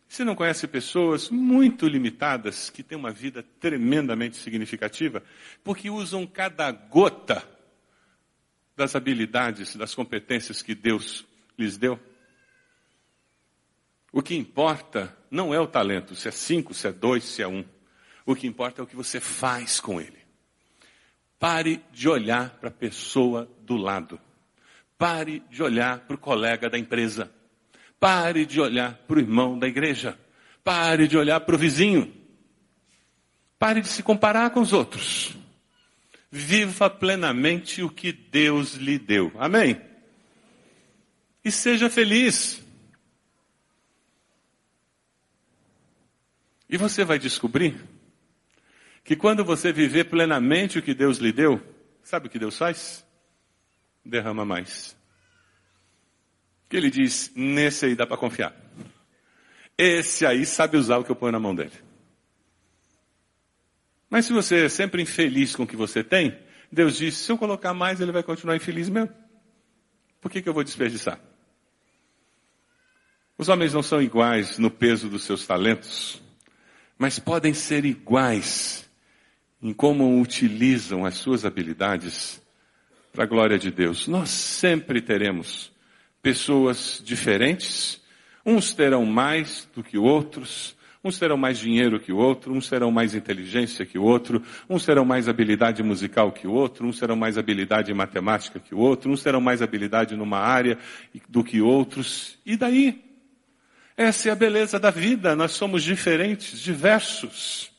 Você 0.08 0.24
não 0.24 0.34
conhece 0.34 0.66
pessoas 0.66 1.30
muito 1.30 1.86
limitadas 1.86 2.68
que 2.68 2.82
têm 2.82 2.98
uma 2.98 3.12
vida 3.12 3.44
tremendamente 3.60 4.36
significativa 4.36 5.22
porque 5.62 5.88
usam 5.88 6.26
cada 6.26 6.72
gota 6.72 7.46
das 8.76 8.96
habilidades, 8.96 9.76
das 9.76 9.94
competências 9.94 10.62
que 10.62 10.74
Deus 10.74 11.24
lhes 11.56 11.76
deu? 11.76 12.00
O 14.12 14.20
que 14.20 14.34
importa 14.34 15.16
não 15.30 15.54
é 15.54 15.60
o 15.60 15.66
talento, 15.66 16.16
se 16.16 16.26
é 16.26 16.32
cinco, 16.32 16.74
se 16.74 16.88
é 16.88 16.92
dois, 16.92 17.22
se 17.22 17.42
é 17.42 17.46
um. 17.46 17.64
O 18.26 18.34
que 18.34 18.46
importa 18.48 18.80
é 18.80 18.84
o 18.84 18.86
que 18.86 18.96
você 18.96 19.20
faz 19.20 19.78
com 19.78 20.00
ele. 20.00 20.19
Pare 21.40 21.82
de 21.90 22.06
olhar 22.06 22.50
para 22.50 22.68
a 22.68 22.72
pessoa 22.72 23.50
do 23.62 23.74
lado. 23.74 24.20
Pare 24.98 25.42
de 25.50 25.62
olhar 25.62 26.00
para 26.00 26.14
o 26.14 26.18
colega 26.18 26.68
da 26.68 26.78
empresa. 26.78 27.32
Pare 27.98 28.44
de 28.44 28.60
olhar 28.60 28.94
para 29.08 29.16
o 29.16 29.20
irmão 29.20 29.58
da 29.58 29.66
igreja. 29.66 30.18
Pare 30.62 31.08
de 31.08 31.16
olhar 31.16 31.40
para 31.40 31.54
o 31.54 31.58
vizinho. 31.58 32.12
Pare 33.58 33.80
de 33.80 33.88
se 33.88 34.02
comparar 34.02 34.50
com 34.50 34.60
os 34.60 34.74
outros. 34.74 35.34
Viva 36.30 36.90
plenamente 36.90 37.82
o 37.82 37.88
que 37.88 38.12
Deus 38.12 38.74
lhe 38.74 38.98
deu. 38.98 39.32
Amém? 39.38 39.80
E 41.42 41.50
seja 41.50 41.88
feliz. 41.88 42.62
E 46.68 46.76
você 46.76 47.02
vai 47.02 47.18
descobrir 47.18 47.82
que 49.04 49.16
quando 49.16 49.44
você 49.44 49.72
viver 49.72 50.04
plenamente 50.04 50.78
o 50.78 50.82
que 50.82 50.94
Deus 50.94 51.18
lhe 51.18 51.32
deu, 51.32 51.60
sabe 52.02 52.26
o 52.26 52.30
que 52.30 52.38
Deus 52.38 52.56
faz? 52.56 53.04
Derrama 54.04 54.44
mais 54.44 54.98
que 56.70 56.76
ele 56.76 56.88
diz: 56.88 57.32
nesse 57.34 57.84
aí 57.84 57.94
dá 57.94 58.06
para 58.06 58.16
confiar. 58.16 58.54
Esse 59.76 60.24
aí 60.24 60.46
sabe 60.46 60.78
usar 60.78 60.98
o 60.98 61.04
que 61.04 61.10
eu 61.10 61.16
ponho 61.16 61.32
na 61.32 61.40
mão 61.40 61.54
dele. 61.54 61.72
Mas 64.08 64.26
se 64.26 64.32
você 64.32 64.66
é 64.66 64.68
sempre 64.68 65.02
infeliz 65.02 65.54
com 65.54 65.64
o 65.64 65.66
que 65.66 65.76
você 65.76 66.02
tem, 66.02 66.38
Deus 66.70 66.96
diz: 66.96 67.16
se 67.16 67.30
eu 67.30 67.36
colocar 67.36 67.74
mais, 67.74 68.00
ele 68.00 68.12
vai 68.12 68.22
continuar 68.22 68.56
infeliz 68.56 68.88
mesmo. 68.88 69.12
Por 70.20 70.30
que, 70.30 70.40
que 70.40 70.48
eu 70.48 70.54
vou 70.54 70.62
desperdiçar? 70.62 71.18
Os 73.36 73.48
homens 73.48 73.74
não 73.74 73.82
são 73.82 74.00
iguais 74.00 74.58
no 74.58 74.70
peso 74.70 75.08
dos 75.08 75.24
seus 75.24 75.46
talentos, 75.46 76.22
mas 76.98 77.18
podem 77.18 77.54
ser 77.54 77.84
iguais 77.84 78.88
em 79.62 79.72
como 79.72 80.20
utilizam 80.20 81.04
as 81.04 81.14
suas 81.14 81.44
habilidades 81.44 82.40
para 83.12 83.24
a 83.24 83.26
glória 83.26 83.58
de 83.58 83.70
Deus. 83.70 84.06
Nós 84.06 84.30
sempre 84.30 85.00
teremos 85.00 85.70
pessoas 86.22 87.02
diferentes. 87.04 88.00
Uns 88.44 88.72
terão 88.72 89.04
mais 89.04 89.68
do 89.74 89.82
que 89.82 89.98
outros, 89.98 90.76
uns 91.04 91.18
terão 91.18 91.36
mais 91.36 91.58
dinheiro 91.58 92.00
que 92.00 92.12
o 92.12 92.16
outro, 92.16 92.52
uns 92.52 92.68
terão 92.68 92.90
mais 92.90 93.14
inteligência 93.14 93.84
que 93.84 93.98
o 93.98 94.02
outro, 94.02 94.42
uns 94.68 94.84
terão 94.84 95.04
mais 95.04 95.28
habilidade 95.28 95.82
musical 95.82 96.32
que 96.32 96.46
o 96.46 96.52
outro, 96.52 96.86
uns 96.86 96.98
terão 96.98 97.16
mais 97.16 97.36
habilidade 97.36 97.90
em 97.90 97.94
matemática 97.94 98.60
que 98.60 98.74
o 98.74 98.78
outro, 98.78 99.10
uns 99.10 99.22
terão 99.22 99.40
mais 99.40 99.62
habilidade 99.62 100.16
numa 100.16 100.38
área 100.38 100.78
do 101.28 101.42
que 101.42 101.60
outros. 101.60 102.38
E 102.44 102.56
daí? 102.56 103.02
Essa 103.96 104.30
é 104.30 104.32
a 104.32 104.36
beleza 104.36 104.78
da 104.78 104.90
vida, 104.90 105.36
nós 105.36 105.52
somos 105.52 105.82
diferentes, 105.82 106.58
diversos. 106.60 107.70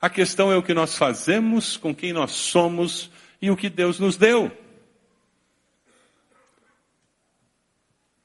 A 0.00 0.08
questão 0.08 0.50
é 0.50 0.56
o 0.56 0.62
que 0.62 0.72
nós 0.72 0.96
fazemos, 0.96 1.76
com 1.76 1.94
quem 1.94 2.12
nós 2.12 2.30
somos 2.30 3.10
e 3.40 3.50
o 3.50 3.56
que 3.56 3.68
Deus 3.68 4.00
nos 4.00 4.16
deu. 4.16 4.50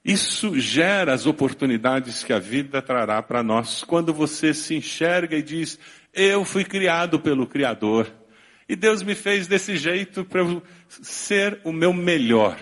Isso 0.06 0.58
gera 0.60 1.14
as 1.14 1.26
oportunidades 1.26 2.24
que 2.24 2.32
a 2.32 2.40
vida 2.40 2.82
trará 2.82 3.22
para 3.24 3.42
nós. 3.42 3.84
Quando 3.84 4.14
você 4.14 4.54
se 4.54 4.76
enxerga 4.76 5.36
e 5.36 5.42
diz, 5.42 5.80
eu 6.14 6.46
fui 6.46 6.64
criado 6.64 7.20
pelo 7.20 7.48
Criador. 7.48 8.14
E 8.70 8.76
Deus 8.76 9.04
me 9.04 9.16
fez 9.16 9.48
desse 9.48 9.76
jeito 9.76 10.24
para 10.24 10.42
eu 10.42 10.64
ser 10.88 11.60
o 11.64 11.74
meu 11.74 11.92
melhor. 11.92 12.58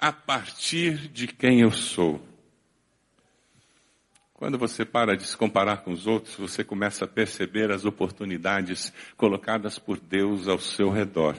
A 0.00 0.12
partir 0.12 1.08
de 1.08 1.26
quem 1.26 1.60
eu 1.60 1.70
sou. 1.70 2.27
Quando 4.38 4.56
você 4.56 4.84
para 4.84 5.16
de 5.16 5.26
se 5.26 5.36
comparar 5.36 5.78
com 5.78 5.90
os 5.90 6.06
outros, 6.06 6.36
você 6.36 6.62
começa 6.62 7.04
a 7.04 7.08
perceber 7.08 7.72
as 7.72 7.84
oportunidades 7.84 8.92
colocadas 9.16 9.80
por 9.80 9.98
Deus 9.98 10.46
ao 10.46 10.60
seu 10.60 10.90
redor. 10.90 11.36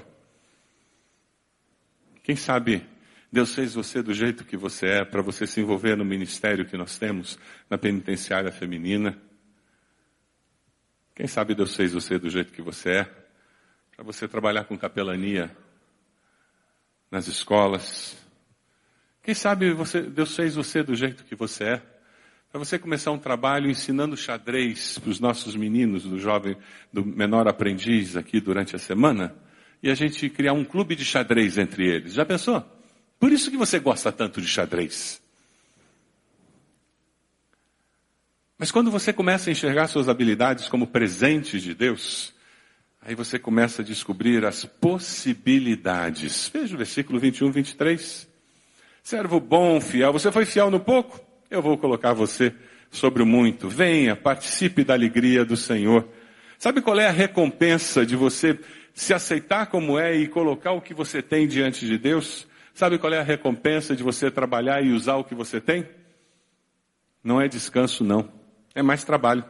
Quem 2.21 2.35
sabe 2.35 2.85
Deus 3.31 3.55
fez 3.55 3.73
você 3.73 4.03
do 4.03 4.13
jeito 4.13 4.43
que 4.43 4.57
você 4.57 4.87
é 4.87 5.05
para 5.05 5.21
você 5.21 5.47
se 5.47 5.61
envolver 5.61 5.95
no 5.95 6.03
ministério 6.03 6.65
que 6.65 6.75
nós 6.75 6.99
temos 6.99 7.39
na 7.69 7.77
penitenciária 7.77 8.51
feminina. 8.51 9.17
Quem 11.15 11.25
sabe 11.25 11.55
Deus 11.55 11.73
fez 11.73 11.93
você 11.93 12.19
do 12.19 12.29
jeito 12.29 12.51
que 12.51 12.61
você 12.61 12.89
é 12.89 13.03
para 13.95 14.03
você 14.03 14.27
trabalhar 14.27 14.65
com 14.65 14.77
capelania 14.77 15.55
nas 17.09 17.27
escolas. 17.27 18.17
Quem 19.23 19.33
sabe 19.33 19.71
você, 19.71 20.01
Deus 20.01 20.35
fez 20.35 20.55
você 20.55 20.83
do 20.83 20.93
jeito 20.95 21.23
que 21.23 21.33
você 21.33 21.63
é 21.63 21.98
para 22.51 22.57
você 22.57 22.79
começar 22.79 23.11
um 23.11 23.19
trabalho 23.19 23.69
ensinando 23.69 24.17
xadrez 24.17 24.97
para 24.97 25.09
os 25.09 25.19
nossos 25.19 25.55
meninos 25.55 26.03
do 26.03 26.17
jovem, 26.17 26.57
do 26.91 27.05
menor 27.05 27.47
aprendiz 27.47 28.17
aqui 28.17 28.39
durante 28.39 28.75
a 28.75 28.79
semana 28.79 29.35
e 29.83 29.89
a 29.89 29.93
gente 29.93 30.27
criar 30.29 30.53
um 30.53 30.65
clube 30.65 30.95
de 30.95 31.05
xadrez 31.05 31.59
entre 31.59 31.87
eles. 31.87 32.13
Já 32.13 32.25
pensou? 32.25 32.65
Por 33.19 33.31
isso 33.31 33.51
que 33.51 33.57
você 33.57 33.77
gosta 33.77 34.11
tanto 34.11 34.41
de 34.41 34.47
xadrez. 34.47 35.21
Mas 38.57 38.71
quando 38.71 38.89
você 38.89 39.13
começa 39.13 39.49
a 39.49 39.51
enxergar 39.51 39.87
suas 39.87 40.09
habilidades 40.09 40.67
como 40.67 40.87
presentes 40.87 41.61
de 41.61 41.75
Deus, 41.75 42.33
aí 42.99 43.13
você 43.13 43.37
começa 43.37 43.83
a 43.83 43.85
descobrir 43.85 44.43
as 44.43 44.65
possibilidades. 44.65 46.49
Veja 46.51 46.73
o 46.73 46.77
versículo 46.77 47.19
21, 47.19 47.51
23. 47.51 48.27
Servo 49.03 49.39
bom, 49.39 49.79
fiel, 49.79 50.11
você 50.11 50.31
foi 50.31 50.45
fiel 50.45 50.71
no 50.71 50.79
pouco? 50.79 51.28
Eu 51.49 51.63
vou 51.63 51.77
colocar 51.77 52.13
você 52.13 52.53
sobre 52.91 53.23
o 53.23 53.25
muito. 53.25 53.67
Venha, 53.67 54.15
participe 54.15 54.83
da 54.83 54.93
alegria 54.93 55.43
do 55.43 55.57
Senhor. 55.57 56.07
Sabe 56.59 56.79
qual 56.79 56.99
é 56.99 57.07
a 57.07 57.11
recompensa 57.11 58.05
de 58.05 58.15
você 58.15 58.59
se 58.93 59.13
aceitar 59.13 59.65
como 59.67 59.97
é 59.97 60.15
e 60.15 60.27
colocar 60.27 60.73
o 60.73 60.81
que 60.81 60.93
você 60.93 61.21
tem 61.21 61.47
diante 61.47 61.87
de 61.87 61.97
Deus? 61.97 62.47
Sabe 62.73 62.99
qual 62.99 63.11
é 63.13 63.19
a 63.19 63.23
recompensa 63.23 63.95
de 63.95 64.03
você 64.03 64.29
trabalhar 64.29 64.83
e 64.83 64.91
usar 64.91 65.15
o 65.15 65.23
que 65.23 65.33
você 65.33 65.59
tem? 65.59 65.87
Não 67.23 67.41
é 67.41 67.47
descanso, 67.47 68.03
não. 68.03 68.29
É 68.75 68.83
mais 68.83 69.03
trabalho. 69.03 69.43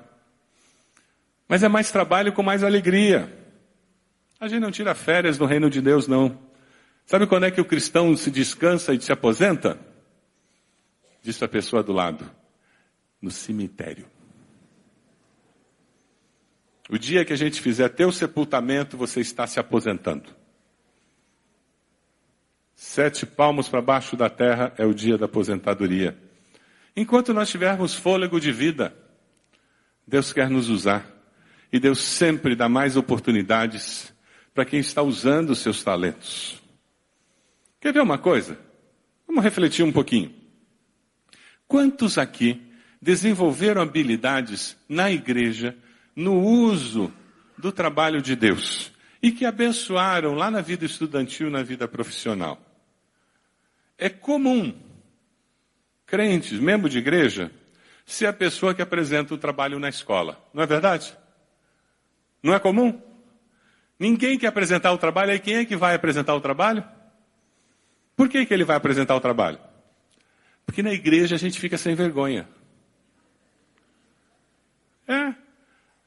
Mas 1.50 1.64
é 1.64 1.68
mais 1.68 1.92
trabalho 1.92 2.32
com 2.32 2.42
mais 2.42 2.64
alegria. 2.64 3.30
A 4.40 4.48
gente 4.48 4.62
não 4.62 4.72
tira 4.72 4.96
férias 4.96 5.38
no 5.38 5.46
reino 5.46 5.70
de 5.70 5.82
Deus, 5.82 6.08
não. 6.08 6.40
Sabe 7.06 7.28
quando 7.28 7.46
é 7.46 7.52
que 7.52 7.60
o 7.60 7.66
cristão 7.66 8.16
se 8.16 8.32
descansa 8.32 8.94
e 8.94 9.02
se 9.02 9.12
aposenta? 9.12 9.89
Diz 11.22 11.42
a 11.42 11.48
pessoa 11.48 11.84
do 11.84 11.92
lado. 11.92 12.30
No 13.22 13.30
cemitério. 13.30 14.08
O 16.90 16.98
dia 16.98 17.24
que 17.24 17.34
a 17.34 17.36
gente 17.36 17.62
fizer 17.62 17.90
teu 17.90 18.12
sepultamento, 18.12 18.98
você 18.98 19.22
está 19.22 19.46
se 19.46 19.60
aposentando. 19.60 20.36
Sete 22.74 23.26
palmos 23.26 23.70
para 23.70 23.82
baixo 23.82 24.16
da 24.16 24.30
terra 24.30 24.74
é 24.78 24.86
o 24.86 24.94
dia 24.94 25.18
da 25.18 25.26
aposentadoria. 25.26 26.18
Enquanto 26.96 27.34
nós 27.34 27.50
tivermos 27.50 27.94
fôlego 27.94 28.40
de 28.40 28.52
vida, 28.52 28.96
Deus 30.08 30.34
quer 30.34 30.50
nos 30.50 30.70
usar. 30.70 31.06
E 31.72 31.80
Deus 31.80 32.00
sempre 32.00 32.56
dá 32.56 32.68
mais 32.68 32.98
oportunidades 32.98 34.12
para 34.54 34.66
quem 34.66 34.80
está 34.80 35.04
usando 35.04 35.52
os 35.52 35.60
seus 35.60 35.84
talentos. 35.84 36.60
Quer 37.80 37.94
ver 37.94 38.02
uma 38.02 38.18
coisa? 38.18 38.58
Vamos 39.28 39.44
refletir 39.44 39.84
um 39.84 39.92
pouquinho. 39.92 40.39
Quantos 41.70 42.18
aqui 42.18 42.60
desenvolveram 43.00 43.84
habilidades 43.84 44.76
na 44.90 45.12
igreja, 45.12 45.78
no 46.16 46.42
uso 46.42 47.14
do 47.56 47.72
trabalho 47.72 48.24
de 48.24 48.36
Deus 48.36 48.92
e 49.22 49.32
que 49.32 49.46
abençoaram 49.46 50.34
lá 50.34 50.50
na 50.50 50.62
vida 50.62 50.84
estudantil, 50.84 51.52
na 51.52 51.62
vida 51.62 51.88
profissional? 51.88 52.60
É 54.00 54.10
comum 54.10 54.76
crentes, 56.08 56.60
membro 56.60 56.90
de 56.90 56.98
igreja, 56.98 57.52
ser 58.04 58.26
a 58.26 58.34
pessoa 58.34 58.74
que 58.74 58.82
apresenta 58.82 59.36
o 59.36 59.38
trabalho 59.38 59.78
na 59.78 59.90
escola. 59.90 60.44
Não 60.52 60.64
é 60.64 60.66
verdade? 60.66 61.16
Não 62.42 62.52
é 62.52 62.60
comum? 62.60 63.00
Ninguém 64.00 64.40
quer 64.40 64.48
apresentar 64.48 64.92
o 64.92 64.98
trabalho, 64.98 65.34
aí 65.34 65.40
quem 65.40 65.58
é 65.58 65.66
que 65.66 65.76
vai 65.76 65.94
apresentar 65.94 66.34
o 66.34 66.42
trabalho? 66.42 66.84
Por 68.16 68.28
que, 68.28 68.44
que 68.44 68.54
ele 68.56 68.64
vai 68.64 68.76
apresentar 68.76 69.16
o 69.16 69.22
trabalho? 69.22 69.69
Porque 70.70 70.84
na 70.84 70.94
igreja 70.94 71.34
a 71.34 71.40
gente 71.40 71.60
fica 71.60 71.80
sem 71.80 71.96
vergonha. 71.96 72.48
É. 75.08 75.34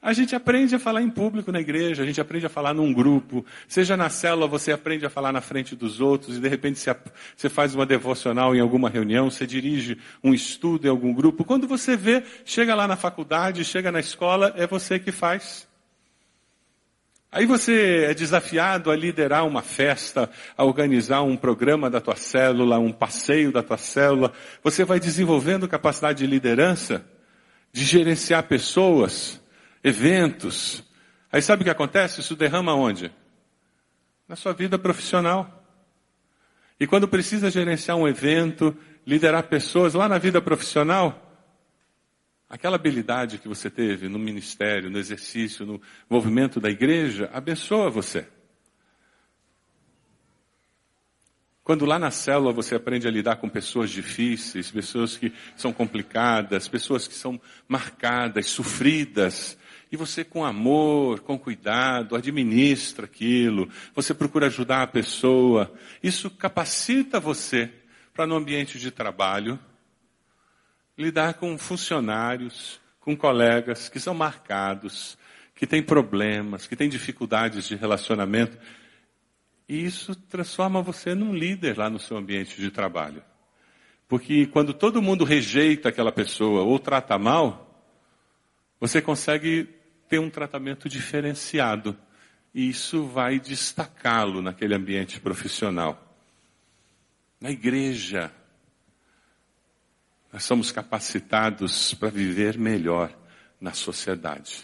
A 0.01 0.13
gente 0.13 0.33
aprende 0.33 0.73
a 0.73 0.79
falar 0.79 1.01
em 1.01 1.09
público 1.09 1.51
na 1.51 1.59
igreja, 1.59 2.01
a 2.01 2.05
gente 2.05 2.21
aprende 2.21 2.45
a 2.45 2.49
falar 2.49 2.73
num 2.73 2.93
grupo. 2.93 3.45
Seja 3.67 3.97
na 3.97 4.09
célula, 4.09 4.47
você 4.47 4.71
aprende 4.71 5.05
a 5.05 5.09
falar 5.09 5.33
na 5.33 5.41
frente 5.41 5.75
dos 5.75 5.99
outros 5.99 6.37
e 6.37 6.39
de 6.39 6.47
repente 6.47 6.79
você, 6.79 7.49
faz 7.49 7.75
uma 7.75 7.85
devocional 7.85 8.55
em 8.55 8.61
alguma 8.61 8.89
reunião, 8.89 9.29
você 9.29 9.45
dirige 9.45 9.97
um 10.23 10.33
estudo 10.33 10.87
em 10.87 10.89
algum 10.89 11.13
grupo. 11.13 11.43
Quando 11.43 11.67
você 11.67 11.97
vê, 11.97 12.23
chega 12.45 12.73
lá 12.73 12.87
na 12.87 12.95
faculdade, 12.95 13.65
chega 13.65 13.91
na 13.91 13.99
escola, 13.99 14.53
é 14.55 14.65
você 14.65 14.97
que 14.97 15.11
faz. 15.11 15.67
Aí 17.33 17.47
você 17.47 18.05
é 18.07 18.13
desafiado 18.13 18.91
a 18.91 18.95
liderar 18.95 19.43
uma 19.47 19.63
festa, 19.63 20.29
a 20.55 20.63
organizar 20.63 21.23
um 21.23 21.35
programa 21.35 21.89
da 21.89 21.99
tua 21.99 22.15
célula, 22.15 22.77
um 22.77 22.91
passeio 22.91 23.51
da 23.51 23.63
tua 23.63 23.75
célula. 23.75 24.31
Você 24.63 24.85
vai 24.85 24.99
desenvolvendo 24.99 25.67
capacidade 25.67 26.19
de 26.19 26.27
liderança, 26.27 27.03
de 27.71 27.83
gerenciar 27.83 28.43
pessoas, 28.43 29.41
eventos. 29.83 30.83
Aí 31.31 31.41
sabe 31.41 31.63
o 31.63 31.65
que 31.65 31.71
acontece? 31.71 32.21
Isso 32.21 32.35
derrama 32.35 32.75
onde? 32.75 33.11
Na 34.27 34.35
sua 34.35 34.53
vida 34.53 34.77
profissional. 34.77 35.65
E 36.79 36.85
quando 36.85 37.07
precisa 37.07 37.49
gerenciar 37.49 37.97
um 37.97 38.07
evento, 38.07 38.77
liderar 39.07 39.41
pessoas 39.47 39.95
lá 39.95 40.07
na 40.07 40.19
vida 40.19 40.39
profissional, 40.39 41.32
aquela 42.53 42.75
habilidade 42.75 43.39
que 43.39 43.47
você 43.47 43.67
teve 43.67 44.07
no 44.07 44.19
ministério, 44.19 44.87
no 44.87 44.99
exercício, 44.99 45.65
no 45.65 45.81
movimento 46.07 46.59
da 46.59 46.69
igreja, 46.69 47.27
abençoa 47.33 47.89
você. 47.89 48.27
Quando 51.63 51.83
lá 51.83 51.97
na 51.97 52.11
célula 52.11 52.53
você 52.53 52.75
aprende 52.75 53.07
a 53.07 53.11
lidar 53.11 53.37
com 53.37 53.49
pessoas 53.49 53.89
difíceis, 53.89 54.69
pessoas 54.69 55.17
que 55.17 55.33
são 55.55 55.73
complicadas, 55.73 56.67
pessoas 56.67 57.07
que 57.07 57.15
são 57.15 57.41
marcadas, 57.67 58.45
sofridas, 58.51 59.57
e 59.91 59.97
você 59.97 60.23
com 60.23 60.45
amor, 60.45 61.21
com 61.21 61.39
cuidado, 61.39 62.15
administra 62.15 63.05
aquilo, 63.05 63.67
você 63.95 64.13
procura 64.13 64.45
ajudar 64.45 64.83
a 64.83 64.87
pessoa, 64.87 65.73
isso 66.03 66.29
capacita 66.29 67.19
você 67.19 67.71
para 68.13 68.27
no 68.27 68.35
ambiente 68.35 68.77
de 68.77 68.91
trabalho 68.91 69.59
lidar 70.97 71.35
com 71.35 71.57
funcionários, 71.57 72.79
com 72.99 73.15
colegas 73.15 73.89
que 73.89 73.99
são 73.99 74.13
marcados, 74.13 75.17
que 75.55 75.67
têm 75.67 75.83
problemas, 75.83 76.67
que 76.67 76.75
têm 76.75 76.89
dificuldades 76.89 77.67
de 77.67 77.75
relacionamento. 77.75 78.57
E 79.67 79.83
isso 79.83 80.15
transforma 80.15 80.81
você 80.81 81.13
num 81.13 81.33
líder 81.33 81.77
lá 81.77 81.89
no 81.89 81.99
seu 81.99 82.17
ambiente 82.17 82.59
de 82.59 82.69
trabalho. 82.71 83.23
Porque 84.07 84.45
quando 84.47 84.73
todo 84.73 85.01
mundo 85.01 85.23
rejeita 85.23 85.89
aquela 85.89 86.11
pessoa 86.11 86.61
ou 86.61 86.77
trata 86.77 87.17
mal, 87.17 87.83
você 88.79 89.01
consegue 89.01 89.69
ter 90.07 90.19
um 90.19 90.29
tratamento 90.29 90.87
diferenciado. 90.87 91.97
E 92.53 92.69
isso 92.69 93.05
vai 93.05 93.39
destacá-lo 93.39 94.41
naquele 94.41 94.75
ambiente 94.75 95.19
profissional. 95.19 96.15
Na 97.41 97.49
igreja, 97.49 98.31
nós 100.33 100.43
somos 100.45 100.71
capacitados 100.71 101.93
para 101.93 102.09
viver 102.09 102.57
melhor 102.57 103.15
na 103.61 103.71
sociedade. 103.71 104.63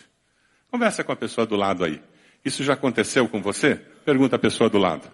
Conversa 0.71 1.03
com 1.03 1.11
a 1.11 1.15
pessoa 1.15 1.45
do 1.45 1.55
lado 1.55 1.85
aí. 1.85 2.01
Isso 2.43 2.63
já 2.63 2.73
aconteceu 2.73 3.29
com 3.29 3.39
você? 3.39 3.75
Pergunta 4.03 4.35
a 4.35 4.39
pessoa 4.39 4.67
do 4.67 4.79
lado. 4.79 5.07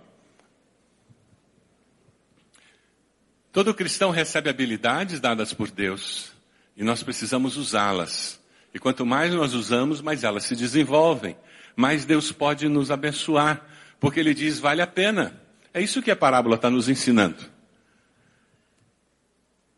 Todo 3.51 3.73
cristão 3.73 4.11
recebe 4.11 4.49
habilidades 4.49 5.19
dadas 5.19 5.53
por 5.53 5.69
Deus 5.69 6.31
e 6.77 6.85
nós 6.85 7.03
precisamos 7.03 7.57
usá-las. 7.57 8.39
E 8.73 8.79
quanto 8.79 9.05
mais 9.05 9.33
nós 9.33 9.53
usamos, 9.53 9.99
mais 9.99 10.23
elas 10.23 10.45
se 10.45 10.55
desenvolvem. 10.55 11.35
Mais 11.75 12.05
Deus 12.05 12.31
pode 12.31 12.69
nos 12.69 12.91
abençoar, 12.91 13.61
porque 13.99 14.21
Ele 14.21 14.33
diz 14.33 14.57
vale 14.57 14.81
a 14.81 14.87
pena. 14.87 15.37
É 15.73 15.81
isso 15.81 16.01
que 16.01 16.11
a 16.11 16.15
parábola 16.15 16.55
está 16.55 16.69
nos 16.69 16.87
ensinando. 16.87 17.54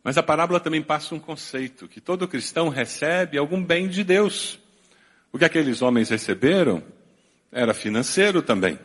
Mas 0.08 0.18
a 0.18 0.24
parábola 0.24 0.58
também 0.58 0.82
passa 0.82 1.14
um 1.14 1.20
conceito, 1.20 1.86
que 1.86 2.00
todo 2.00 2.30
cristão 2.30 2.70
recebe 2.70 3.38
algum 3.38 3.62
bem 3.62 3.90
de 3.90 4.06
Deus. 4.06 4.58
O 5.34 5.38
que 5.38 5.44
aqueles 5.44 5.82
homens 5.82 6.08
receberam 6.08 6.82
era 7.52 7.74
financeiro 7.74 8.42
também. 8.42 8.80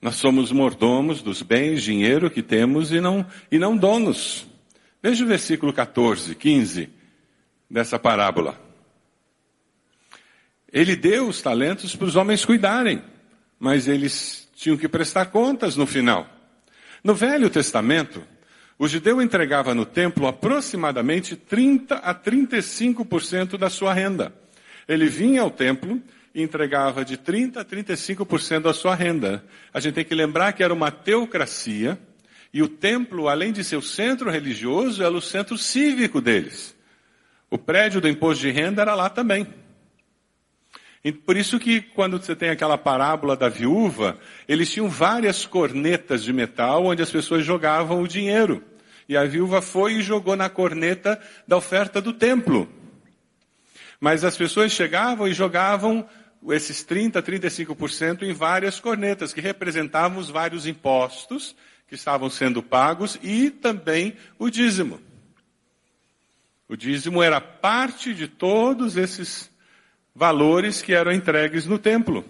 Nós 0.00 0.16
somos 0.16 0.50
mordomos 0.50 1.20
dos 1.20 1.42
bens, 1.42 1.82
dinheiro 1.82 2.30
que 2.30 2.42
temos 2.42 2.90
e 2.92 2.98
não, 2.98 3.26
e 3.50 3.58
não 3.58 3.76
donos. 3.76 4.46
Veja 5.02 5.22
o 5.22 5.28
versículo 5.28 5.70
14, 5.70 6.34
15 6.34 6.88
dessa 7.68 7.98
parábola. 7.98 8.58
Ele 10.72 10.96
deu 10.96 11.28
os 11.28 11.42
talentos 11.42 11.94
para 11.94 12.06
os 12.06 12.16
homens 12.16 12.42
cuidarem, 12.42 13.04
mas 13.60 13.86
eles 13.86 14.48
tinham 14.54 14.78
que 14.78 14.88
prestar 14.88 15.26
contas 15.26 15.76
no 15.76 15.86
final. 15.86 16.26
No 17.04 17.14
Velho 17.14 17.50
Testamento, 17.50 18.26
o 18.82 18.88
judeu 18.88 19.22
entregava 19.22 19.76
no 19.76 19.86
templo 19.86 20.26
aproximadamente 20.26 21.36
30 21.36 21.98
a 21.98 22.12
35% 22.12 23.56
da 23.56 23.70
sua 23.70 23.94
renda. 23.94 24.34
Ele 24.88 25.06
vinha 25.06 25.42
ao 25.42 25.52
templo 25.52 26.02
e 26.34 26.42
entregava 26.42 27.04
de 27.04 27.16
30 27.16 27.60
a 27.60 27.64
35% 27.64 28.62
da 28.62 28.74
sua 28.74 28.96
renda. 28.96 29.44
A 29.72 29.78
gente 29.78 29.94
tem 29.94 30.04
que 30.04 30.16
lembrar 30.16 30.52
que 30.52 30.64
era 30.64 30.74
uma 30.74 30.90
teocracia 30.90 31.96
e 32.52 32.60
o 32.60 32.66
templo, 32.66 33.28
além 33.28 33.52
de 33.52 33.62
ser 33.62 33.76
o 33.76 33.82
centro 33.82 34.28
religioso, 34.28 35.04
era 35.04 35.14
o 35.14 35.22
centro 35.22 35.56
cívico 35.56 36.20
deles. 36.20 36.74
O 37.48 37.56
prédio 37.56 38.00
do 38.00 38.08
imposto 38.08 38.40
de 38.42 38.50
renda 38.50 38.82
era 38.82 38.96
lá 38.96 39.08
também. 39.08 39.46
E 41.04 41.12
por 41.12 41.36
isso 41.36 41.60
que 41.60 41.80
quando 41.80 42.20
você 42.20 42.34
tem 42.34 42.50
aquela 42.50 42.76
parábola 42.76 43.36
da 43.36 43.48
viúva, 43.48 44.18
eles 44.48 44.72
tinham 44.72 44.88
várias 44.88 45.46
cornetas 45.46 46.24
de 46.24 46.32
metal 46.32 46.86
onde 46.86 47.00
as 47.00 47.12
pessoas 47.12 47.44
jogavam 47.44 48.02
o 48.02 48.08
dinheiro. 48.08 48.71
E 49.12 49.16
a 49.16 49.26
viúva 49.26 49.60
foi 49.60 49.96
e 49.96 50.02
jogou 50.02 50.34
na 50.34 50.48
corneta 50.48 51.20
da 51.46 51.58
oferta 51.58 52.00
do 52.00 52.14
templo. 52.14 52.66
Mas 54.00 54.24
as 54.24 54.38
pessoas 54.38 54.72
chegavam 54.72 55.28
e 55.28 55.34
jogavam 55.34 56.08
esses 56.48 56.82
30, 56.82 57.22
35% 57.22 58.22
em 58.22 58.32
várias 58.32 58.80
cornetas, 58.80 59.34
que 59.34 59.40
representavam 59.42 60.16
os 60.16 60.30
vários 60.30 60.66
impostos 60.66 61.54
que 61.86 61.94
estavam 61.94 62.30
sendo 62.30 62.62
pagos 62.62 63.18
e 63.22 63.50
também 63.50 64.16
o 64.38 64.48
dízimo. 64.48 64.98
O 66.66 66.74
dízimo 66.74 67.22
era 67.22 67.38
parte 67.38 68.14
de 68.14 68.26
todos 68.26 68.96
esses 68.96 69.50
valores 70.14 70.80
que 70.80 70.94
eram 70.94 71.12
entregues 71.12 71.66
no 71.66 71.78
templo. 71.78 72.24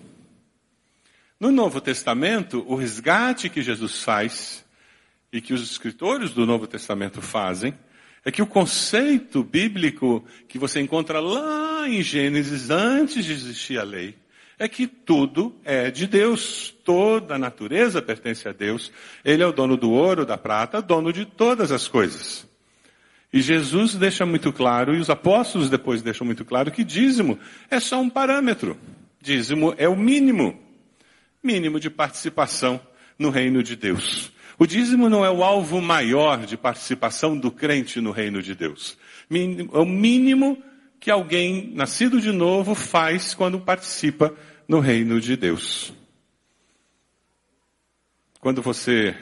No 1.38 1.52
Novo 1.52 1.80
Testamento, 1.80 2.64
o 2.66 2.74
resgate 2.74 3.48
que 3.48 3.62
Jesus 3.62 4.02
faz 4.02 4.64
e 5.32 5.40
que 5.40 5.54
os 5.54 5.62
escritores 5.62 6.30
do 6.30 6.44
Novo 6.44 6.66
Testamento 6.66 7.22
fazem 7.22 7.74
é 8.24 8.30
que 8.30 8.42
o 8.42 8.46
conceito 8.46 9.42
bíblico 9.42 10.24
que 10.46 10.58
você 10.58 10.80
encontra 10.80 11.18
lá 11.18 11.88
em 11.88 12.02
Gênesis, 12.02 12.70
antes 12.70 13.24
de 13.24 13.32
existir 13.32 13.78
a 13.78 13.82
lei, 13.82 14.14
é 14.58 14.68
que 14.68 14.86
tudo 14.86 15.56
é 15.64 15.90
de 15.90 16.06
Deus. 16.06 16.72
Toda 16.84 17.34
a 17.34 17.38
natureza 17.38 18.00
pertence 18.00 18.46
a 18.48 18.52
Deus. 18.52 18.92
Ele 19.24 19.42
é 19.42 19.46
o 19.46 19.52
dono 19.52 19.76
do 19.76 19.90
ouro, 19.90 20.24
da 20.24 20.38
prata, 20.38 20.80
dono 20.80 21.12
de 21.12 21.24
todas 21.24 21.72
as 21.72 21.88
coisas. 21.88 22.46
E 23.32 23.40
Jesus 23.40 23.94
deixa 23.94 24.26
muito 24.26 24.52
claro, 24.52 24.94
e 24.94 25.00
os 25.00 25.10
apóstolos 25.10 25.70
depois 25.70 26.02
deixam 26.02 26.24
muito 26.24 26.44
claro, 26.44 26.70
que 26.70 26.84
dízimo 26.84 27.38
é 27.70 27.80
só 27.80 28.00
um 28.00 28.10
parâmetro. 28.10 28.78
Dízimo 29.20 29.74
é 29.78 29.88
o 29.88 29.96
mínimo, 29.96 30.60
mínimo 31.42 31.80
de 31.80 31.88
participação 31.88 32.80
no 33.18 33.30
reino 33.30 33.62
de 33.62 33.74
Deus. 33.74 34.30
O 34.62 34.66
dízimo 34.66 35.08
não 35.08 35.24
é 35.24 35.28
o 35.28 35.42
alvo 35.42 35.82
maior 35.82 36.46
de 36.46 36.56
participação 36.56 37.36
do 37.36 37.50
crente 37.50 38.00
no 38.00 38.12
reino 38.12 38.40
de 38.40 38.54
Deus. 38.54 38.96
É 39.28 39.76
o 39.76 39.84
mínimo 39.84 40.62
que 41.00 41.10
alguém 41.10 41.72
nascido 41.74 42.20
de 42.20 42.30
novo 42.30 42.72
faz 42.72 43.34
quando 43.34 43.58
participa 43.58 44.32
no 44.68 44.78
reino 44.78 45.20
de 45.20 45.36
Deus. 45.36 45.92
Quando 48.38 48.62
você 48.62 49.16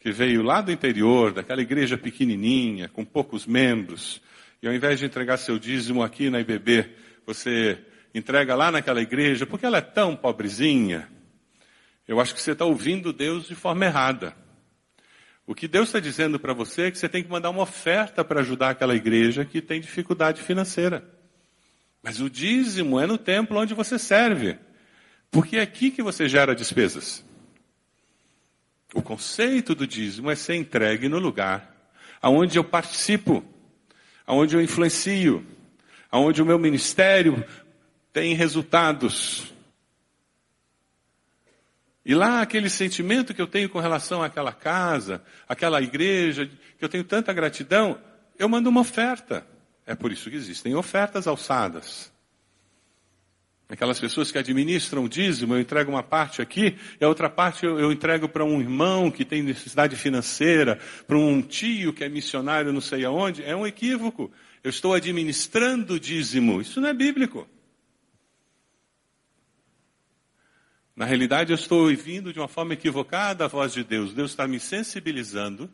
que 0.00 0.10
veio 0.10 0.42
lá 0.42 0.60
do 0.60 0.72
interior, 0.72 1.32
daquela 1.32 1.62
igreja 1.62 1.96
pequenininha, 1.96 2.88
com 2.88 3.04
poucos 3.04 3.46
membros, 3.46 4.20
e 4.60 4.66
ao 4.66 4.74
invés 4.74 4.98
de 4.98 5.06
entregar 5.06 5.36
seu 5.36 5.60
dízimo 5.60 6.02
aqui 6.02 6.28
na 6.28 6.40
IBB, 6.40 6.90
você 7.24 7.78
entrega 8.12 8.56
lá 8.56 8.72
naquela 8.72 9.00
igreja, 9.00 9.46
porque 9.46 9.64
ela 9.64 9.78
é 9.78 9.80
tão 9.80 10.16
pobrezinha, 10.16 11.08
eu 12.08 12.18
acho 12.18 12.34
que 12.34 12.40
você 12.40 12.50
está 12.50 12.64
ouvindo 12.64 13.12
Deus 13.12 13.46
de 13.46 13.54
forma 13.54 13.84
errada. 13.84 14.45
O 15.46 15.54
que 15.54 15.68
Deus 15.68 15.88
está 15.88 16.00
dizendo 16.00 16.40
para 16.40 16.52
você 16.52 16.82
é 16.82 16.90
que 16.90 16.98
você 16.98 17.08
tem 17.08 17.22
que 17.22 17.30
mandar 17.30 17.50
uma 17.50 17.62
oferta 17.62 18.24
para 18.24 18.40
ajudar 18.40 18.70
aquela 18.70 18.96
igreja 18.96 19.44
que 19.44 19.62
tem 19.62 19.80
dificuldade 19.80 20.42
financeira. 20.42 21.08
Mas 22.02 22.20
o 22.20 22.28
dízimo 22.28 22.98
é 22.98 23.06
no 23.06 23.16
templo 23.16 23.58
onde 23.58 23.72
você 23.72 23.98
serve. 23.98 24.58
Porque 25.30 25.56
é 25.56 25.60
aqui 25.60 25.90
que 25.90 26.02
você 26.02 26.28
gera 26.28 26.54
despesas. 26.54 27.24
O 28.92 29.02
conceito 29.02 29.74
do 29.74 29.86
dízimo 29.86 30.30
é 30.30 30.34
ser 30.34 30.56
entregue 30.56 31.08
no 31.08 31.18
lugar 31.18 31.76
aonde 32.20 32.58
eu 32.58 32.64
participo, 32.64 33.44
aonde 34.26 34.56
eu 34.56 34.62
influencio, 34.62 35.46
aonde 36.10 36.42
o 36.42 36.46
meu 36.46 36.58
ministério 36.58 37.44
tem 38.12 38.34
resultados. 38.34 39.52
E 42.06 42.14
lá 42.14 42.40
aquele 42.40 42.70
sentimento 42.70 43.34
que 43.34 43.42
eu 43.42 43.48
tenho 43.48 43.68
com 43.68 43.80
relação 43.80 44.22
àquela 44.22 44.52
casa, 44.52 45.20
àquela 45.48 45.82
igreja, 45.82 46.48
que 46.78 46.84
eu 46.84 46.88
tenho 46.88 47.02
tanta 47.02 47.32
gratidão, 47.32 47.98
eu 48.38 48.48
mando 48.48 48.70
uma 48.70 48.82
oferta. 48.82 49.44
É 49.84 49.92
por 49.92 50.12
isso 50.12 50.30
que 50.30 50.36
existem 50.36 50.72
ofertas 50.76 51.26
alçadas. 51.26 52.12
Aquelas 53.68 53.98
pessoas 53.98 54.30
que 54.30 54.38
administram 54.38 55.02
o 55.02 55.08
dízimo, 55.08 55.54
eu 55.54 55.60
entrego 55.60 55.90
uma 55.90 56.02
parte 56.04 56.40
aqui, 56.40 56.78
e 57.00 57.04
a 57.04 57.08
outra 57.08 57.28
parte 57.28 57.66
eu, 57.66 57.76
eu 57.80 57.90
entrego 57.90 58.28
para 58.28 58.44
um 58.44 58.60
irmão 58.60 59.10
que 59.10 59.24
tem 59.24 59.42
necessidade 59.42 59.96
financeira, 59.96 60.78
para 61.08 61.18
um 61.18 61.42
tio 61.42 61.92
que 61.92 62.04
é 62.04 62.08
missionário 62.08 62.72
não 62.72 62.80
sei 62.80 63.04
aonde. 63.04 63.42
É 63.42 63.56
um 63.56 63.66
equívoco. 63.66 64.30
Eu 64.62 64.70
estou 64.70 64.94
administrando 64.94 65.94
o 65.94 66.00
dízimo. 66.00 66.60
Isso 66.60 66.80
não 66.80 66.88
é 66.88 66.94
bíblico. 66.94 67.48
Na 70.96 71.04
realidade, 71.04 71.52
eu 71.52 71.54
estou 71.54 71.82
ouvindo 71.82 72.32
de 72.32 72.40
uma 72.40 72.48
forma 72.48 72.72
equivocada 72.72 73.44
a 73.44 73.48
voz 73.48 73.72
de 73.72 73.84
Deus. 73.84 74.14
Deus 74.14 74.30
está 74.30 74.48
me 74.48 74.58
sensibilizando 74.58 75.70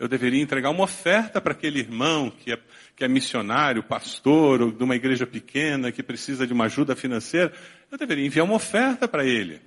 eu 0.00 0.08
deveria 0.08 0.40
entregar 0.40 0.70
uma 0.70 0.84
oferta 0.84 1.42
para 1.42 1.52
aquele 1.52 1.78
irmão 1.78 2.30
que 2.30 2.50
é, 2.50 2.58
que 2.96 3.04
é 3.04 3.08
missionário, 3.08 3.82
pastor, 3.82 4.62
ou 4.62 4.72
de 4.72 4.82
uma 4.82 4.96
igreja 4.96 5.26
pequena, 5.26 5.92
que 5.92 6.02
precisa 6.02 6.46
de 6.46 6.54
uma 6.54 6.64
ajuda 6.64 6.96
financeira. 6.96 7.52
Eu 7.92 7.98
deveria 7.98 8.24
enviar 8.24 8.46
uma 8.46 8.54
oferta 8.54 9.06
para 9.06 9.26
ele. 9.26 9.60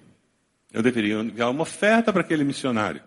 Eu 0.71 0.82
deveria 0.82 1.19
enviar 1.19 1.52
uma 1.52 1.62
oferta 1.62 2.12
para 2.12 2.21
aquele 2.21 2.43
missionário. 2.43 3.04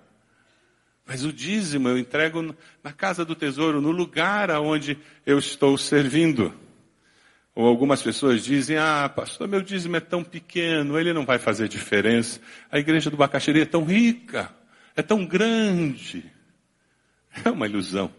Mas 1.05 1.25
o 1.25 1.33
dízimo 1.33 1.89
eu 1.89 1.99
entrego 1.99 2.55
na 2.81 2.93
casa 2.93 3.25
do 3.25 3.35
tesouro, 3.35 3.81
no 3.81 3.91
lugar 3.91 4.49
aonde 4.49 4.97
eu 5.27 5.37
estou 5.37 5.77
servindo. 5.77 6.55
Ou 7.57 7.67
algumas 7.67 8.03
pessoas 8.03 8.45
dizem, 8.45 8.77
ah, 8.77 9.09
pastor, 9.09 9.49
meu 9.49 9.63
dízimo 9.63 9.97
é 9.97 10.01
tão 10.01 10.23
pequeno, 10.23 10.99
ele 10.99 11.15
não 11.15 11.25
vai 11.25 11.39
fazer 11.39 11.69
diferença. 11.69 12.39
A 12.71 12.79
igreja 12.79 13.09
do 13.09 13.17
Bacaxiri 13.17 13.63
é 13.63 13.65
tão 13.65 13.83
rica, 13.83 14.55
é 14.95 15.03
tão 15.03 15.25
grande. 15.25 16.31
É 17.45 17.51
uma 17.51 17.67
ilusão. 17.67 18.11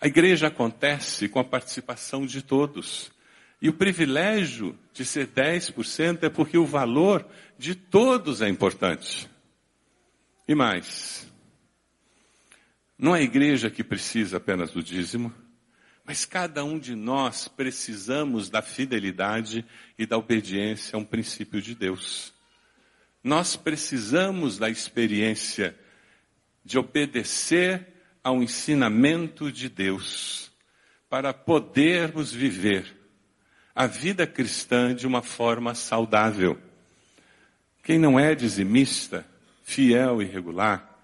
A 0.00 0.08
igreja 0.08 0.48
acontece 0.48 1.28
com 1.28 1.38
a 1.38 1.44
participação 1.44 2.26
de 2.26 2.42
todos. 2.42 3.12
E 3.62 3.68
o 3.68 3.72
privilégio 3.72 4.76
de 4.92 5.04
ser 5.04 5.28
10% 5.28 6.24
é 6.24 6.28
porque 6.28 6.58
o 6.58 6.66
valor 6.66 7.24
de 7.56 7.76
todos 7.76 8.42
é 8.42 8.48
importante. 8.48 9.30
E 10.48 10.56
mais, 10.56 11.30
não 12.98 13.14
é 13.14 13.20
a 13.20 13.22
igreja 13.22 13.70
que 13.70 13.84
precisa 13.84 14.38
apenas 14.38 14.72
do 14.72 14.82
dízimo, 14.82 15.32
mas 16.10 16.24
cada 16.24 16.64
um 16.64 16.76
de 16.76 16.96
nós 16.96 17.46
precisamos 17.46 18.50
da 18.50 18.60
fidelidade 18.60 19.64
e 19.96 20.04
da 20.04 20.18
obediência 20.18 20.96
a 20.96 20.98
um 20.98 21.04
princípio 21.04 21.62
de 21.62 21.72
Deus. 21.72 22.34
Nós 23.22 23.54
precisamos 23.54 24.58
da 24.58 24.68
experiência 24.68 25.72
de 26.64 26.80
obedecer 26.80 27.86
ao 28.24 28.42
ensinamento 28.42 29.52
de 29.52 29.68
Deus 29.68 30.50
para 31.08 31.32
podermos 31.32 32.32
viver 32.32 32.92
a 33.72 33.86
vida 33.86 34.26
cristã 34.26 34.92
de 34.92 35.06
uma 35.06 35.22
forma 35.22 35.76
saudável. 35.76 36.60
Quem 37.84 38.00
não 38.00 38.18
é 38.18 38.34
dizimista, 38.34 39.24
fiel 39.62 40.20
e 40.20 40.24
regular, 40.24 41.00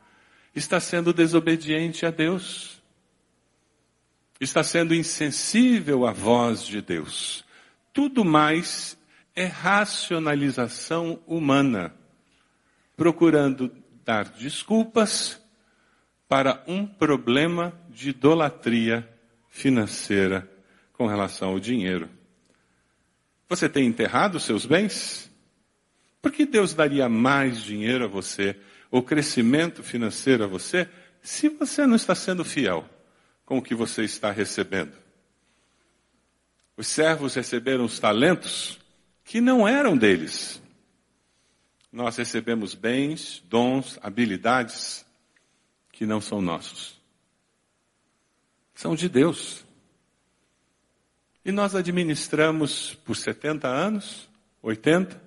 está 0.53 0.81
sendo 0.81 1.13
desobediente 1.13 2.05
a 2.05 2.11
Deus. 2.11 2.76
Está 4.41 4.63
sendo 4.63 4.95
insensível 4.95 6.07
à 6.07 6.13
voz 6.13 6.65
de 6.65 6.83
Deus. 6.83 7.45
Tudo 7.93 8.25
mais 8.25 8.99
é 9.35 9.47
racionalização 9.47 11.21
humana 11.27 11.95
procurando 12.97 13.71
dar 14.05 14.25
desculpas 14.25 15.41
para 16.29 16.63
um 16.67 16.87
problema 16.87 17.79
de 17.89 18.11
idolatria 18.11 19.09
financeira 19.49 20.51
com 20.93 21.07
relação 21.07 21.51
ao 21.51 21.61
dinheiro. 21.61 22.09
Você 23.49 23.69
tem 23.69 23.87
enterrado 23.87 24.41
seus 24.41 24.67
bens? 24.67 25.31
Por 26.21 26.33
que 26.33 26.45
Deus 26.45 26.75
daria 26.75 27.09
mais 27.09 27.63
dinheiro 27.63 28.05
a 28.05 28.09
você, 28.09 28.59
ou 28.91 29.03
crescimento 29.03 29.83
financeiro 29.83 30.45
a 30.45 30.47
você, 30.47 30.89
se 31.23 31.49
você 31.49 31.87
não 31.87 31.97
está 31.97 32.15
sendo 32.15 32.45
fiel 32.45 32.89
com 33.47 33.57
o 33.57 33.63
que 33.63 33.75
você 33.75 34.05
está 34.05 34.31
recebendo? 34.31 34.93
Os 36.77 36.87
servos 36.87 37.35
receberam 37.35 37.87
os 37.87 37.99
talentos 37.99 38.79
que 39.25 39.41
não 39.41 39.67
eram 39.67 39.97
deles 39.97 40.61
nós 41.97 42.15
recebemos 42.17 42.75
bens, 42.75 43.43
dons, 43.49 43.99
habilidades 44.03 45.03
que 45.91 46.05
não 46.05 46.21
são 46.21 46.43
nossos. 46.43 47.01
São 48.75 48.95
de 48.95 49.09
Deus. 49.09 49.65
E 51.43 51.51
nós 51.51 51.75
administramos 51.75 52.95
por 52.97 53.17
70 53.17 53.67
anos, 53.67 54.29
80, 54.61 55.19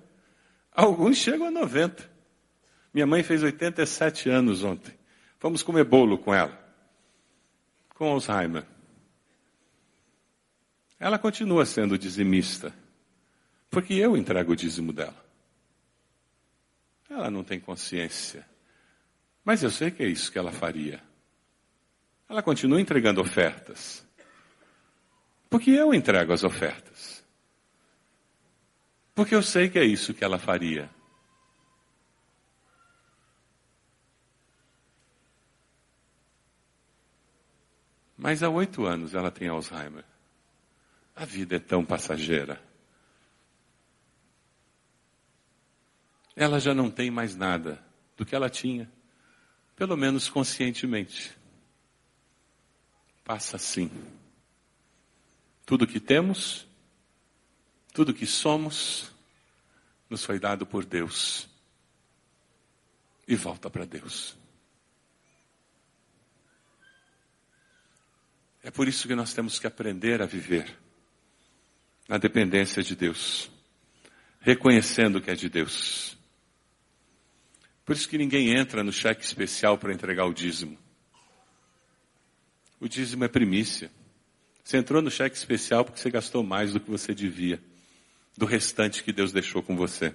alguns 0.70 1.16
chegam 1.16 1.48
a 1.48 1.50
90. 1.50 2.08
Minha 2.94 3.06
mãe 3.06 3.24
fez 3.24 3.42
87 3.42 4.30
anos 4.30 4.62
ontem. 4.62 4.94
Vamos 5.40 5.64
comer 5.64 5.82
bolo 5.82 6.18
com 6.18 6.32
ela. 6.32 6.56
Com 8.00 8.12
Alzheimer. 8.12 8.64
Ela 10.98 11.18
continua 11.18 11.66
sendo 11.66 11.98
dizimista. 11.98 12.74
Porque 13.68 13.92
eu 13.92 14.16
entrego 14.16 14.52
o 14.52 14.56
dízimo 14.56 14.90
dela. 14.90 15.22
Ela 17.10 17.30
não 17.30 17.44
tem 17.44 17.60
consciência. 17.60 18.48
Mas 19.44 19.62
eu 19.62 19.70
sei 19.70 19.90
que 19.90 20.02
é 20.02 20.06
isso 20.06 20.32
que 20.32 20.38
ela 20.38 20.50
faria. 20.50 21.02
Ela 22.26 22.42
continua 22.42 22.80
entregando 22.80 23.20
ofertas. 23.20 24.02
Porque 25.50 25.70
eu 25.70 25.92
entrego 25.92 26.32
as 26.32 26.42
ofertas. 26.42 27.22
Porque 29.14 29.34
eu 29.34 29.42
sei 29.42 29.68
que 29.68 29.78
é 29.78 29.84
isso 29.84 30.14
que 30.14 30.24
ela 30.24 30.38
faria. 30.38 30.88
Mas 38.20 38.42
há 38.42 38.48
oito 38.48 38.84
anos 38.84 39.14
ela 39.14 39.30
tem 39.30 39.48
Alzheimer. 39.48 40.04
A 41.16 41.24
vida 41.24 41.56
é 41.56 41.58
tão 41.58 41.84
passageira. 41.84 42.70
ela 46.40 46.58
já 46.58 46.72
não 46.72 46.90
tem 46.90 47.10
mais 47.10 47.36
nada 47.36 47.84
do 48.16 48.24
que 48.24 48.34
ela 48.34 48.48
tinha, 48.48 48.90
pelo 49.76 49.94
menos 49.94 50.26
conscientemente. 50.26 51.36
Passa 53.22 53.56
assim. 53.56 53.90
Tudo 55.66 55.86
que 55.86 56.00
temos, 56.00 56.66
tudo 57.92 58.14
que 58.14 58.26
somos, 58.26 59.12
nos 60.08 60.24
foi 60.24 60.38
dado 60.38 60.64
por 60.64 60.86
Deus. 60.86 61.46
E 63.28 63.36
volta 63.36 63.68
para 63.68 63.84
Deus. 63.84 64.39
É 68.70 68.72
por 68.72 68.86
isso 68.86 69.08
que 69.08 69.16
nós 69.16 69.34
temos 69.34 69.58
que 69.58 69.66
aprender 69.66 70.22
a 70.22 70.26
viver 70.26 70.78
na 72.08 72.18
dependência 72.18 72.84
de 72.84 72.94
Deus, 72.94 73.50
reconhecendo 74.38 75.20
que 75.20 75.28
é 75.28 75.34
de 75.34 75.48
Deus. 75.48 76.16
Por 77.84 77.96
isso 77.96 78.08
que 78.08 78.16
ninguém 78.16 78.56
entra 78.56 78.84
no 78.84 78.92
cheque 78.92 79.24
especial 79.24 79.76
para 79.76 79.92
entregar 79.92 80.24
o 80.24 80.32
dízimo. 80.32 80.78
O 82.78 82.88
dízimo 82.88 83.24
é 83.24 83.28
primícia. 83.28 83.90
Você 84.62 84.76
entrou 84.76 85.02
no 85.02 85.10
cheque 85.10 85.36
especial 85.36 85.84
porque 85.84 85.98
você 85.98 86.08
gastou 86.08 86.44
mais 86.44 86.72
do 86.72 86.78
que 86.78 86.88
você 86.88 87.12
devia, 87.12 87.60
do 88.36 88.46
restante 88.46 89.02
que 89.02 89.12
Deus 89.12 89.32
deixou 89.32 89.64
com 89.64 89.74
você. 89.74 90.14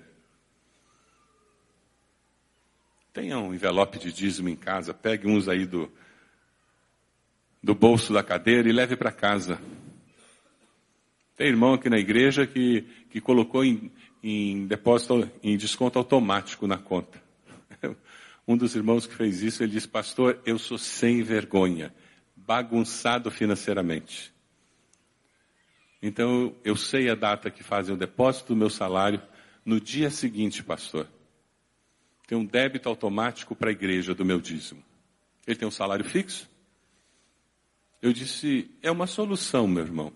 Tenha 3.11 3.37
um 3.37 3.53
envelope 3.53 3.99
de 3.99 4.13
dízimo 4.13 4.47
em 4.47 4.55
casa, 4.55 4.93
pegue 4.93 5.27
uns 5.27 5.49
aí 5.49 5.65
do, 5.65 5.91
do 7.65 7.73
bolso 7.73 8.13
da 8.13 8.21
cadeira 8.21 8.69
e 8.69 8.71
leve 8.71 8.95
para 8.95 9.11
casa. 9.11 9.59
Tem 11.35 11.47
irmão 11.47 11.73
aqui 11.73 11.89
na 11.89 11.97
igreja 11.97 12.45
que, 12.45 12.83
que 13.09 13.19
colocou 13.19 13.65
em, 13.65 13.91
em 14.21 14.67
depósito, 14.67 15.27
em 15.41 15.57
desconto 15.57 15.97
automático 15.97 16.67
na 16.67 16.77
conta. 16.77 17.21
Um 18.47 18.55
dos 18.55 18.75
irmãos 18.75 19.07
que 19.07 19.15
fez 19.15 19.41
isso, 19.41 19.63
ele 19.63 19.71
disse, 19.71 19.87
pastor, 19.87 20.39
eu 20.45 20.59
sou 20.59 20.77
sem 20.77 21.23
vergonha, 21.23 21.91
bagunçado 22.35 23.31
financeiramente. 23.31 24.31
Então, 25.99 26.55
eu 26.63 26.75
sei 26.75 27.09
a 27.09 27.15
data 27.15 27.49
que 27.49 27.63
fazem 27.63 27.95
o 27.95 27.97
depósito 27.97 28.53
do 28.53 28.55
meu 28.55 28.69
salário. 28.69 29.19
No 29.65 29.81
dia 29.81 30.11
seguinte, 30.11 30.63
pastor, 30.63 31.07
tem 32.27 32.37
um 32.37 32.45
débito 32.45 32.87
automático 32.87 33.55
para 33.55 33.69
a 33.69 33.73
igreja 33.73 34.13
do 34.13 34.23
meu 34.23 34.39
dízimo. 34.39 34.83
Ele 35.47 35.55
tem 35.55 35.67
um 35.67 35.71
salário 35.71 36.05
fixo. 36.05 36.47
Eu 38.05 38.13
disse, 38.13 38.69
é 38.83 38.91
uma 38.91 39.07
solução, 39.07 39.67
meu 39.67 39.83
irmão. 39.83 40.13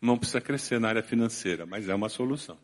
Não 0.00 0.16
precisa 0.16 0.40
crescer 0.40 0.78
na 0.78 0.86
área 0.90 1.02
financeira, 1.02 1.66
mas 1.66 1.88
é 1.88 1.92
uma 1.92 2.08
solução. 2.08 2.56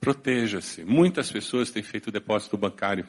Proteja-se. 0.00 0.84
Muitas 0.84 1.30
pessoas 1.30 1.70
têm 1.70 1.80
feito 1.80 2.10
depósito 2.10 2.56
bancário. 2.56 3.08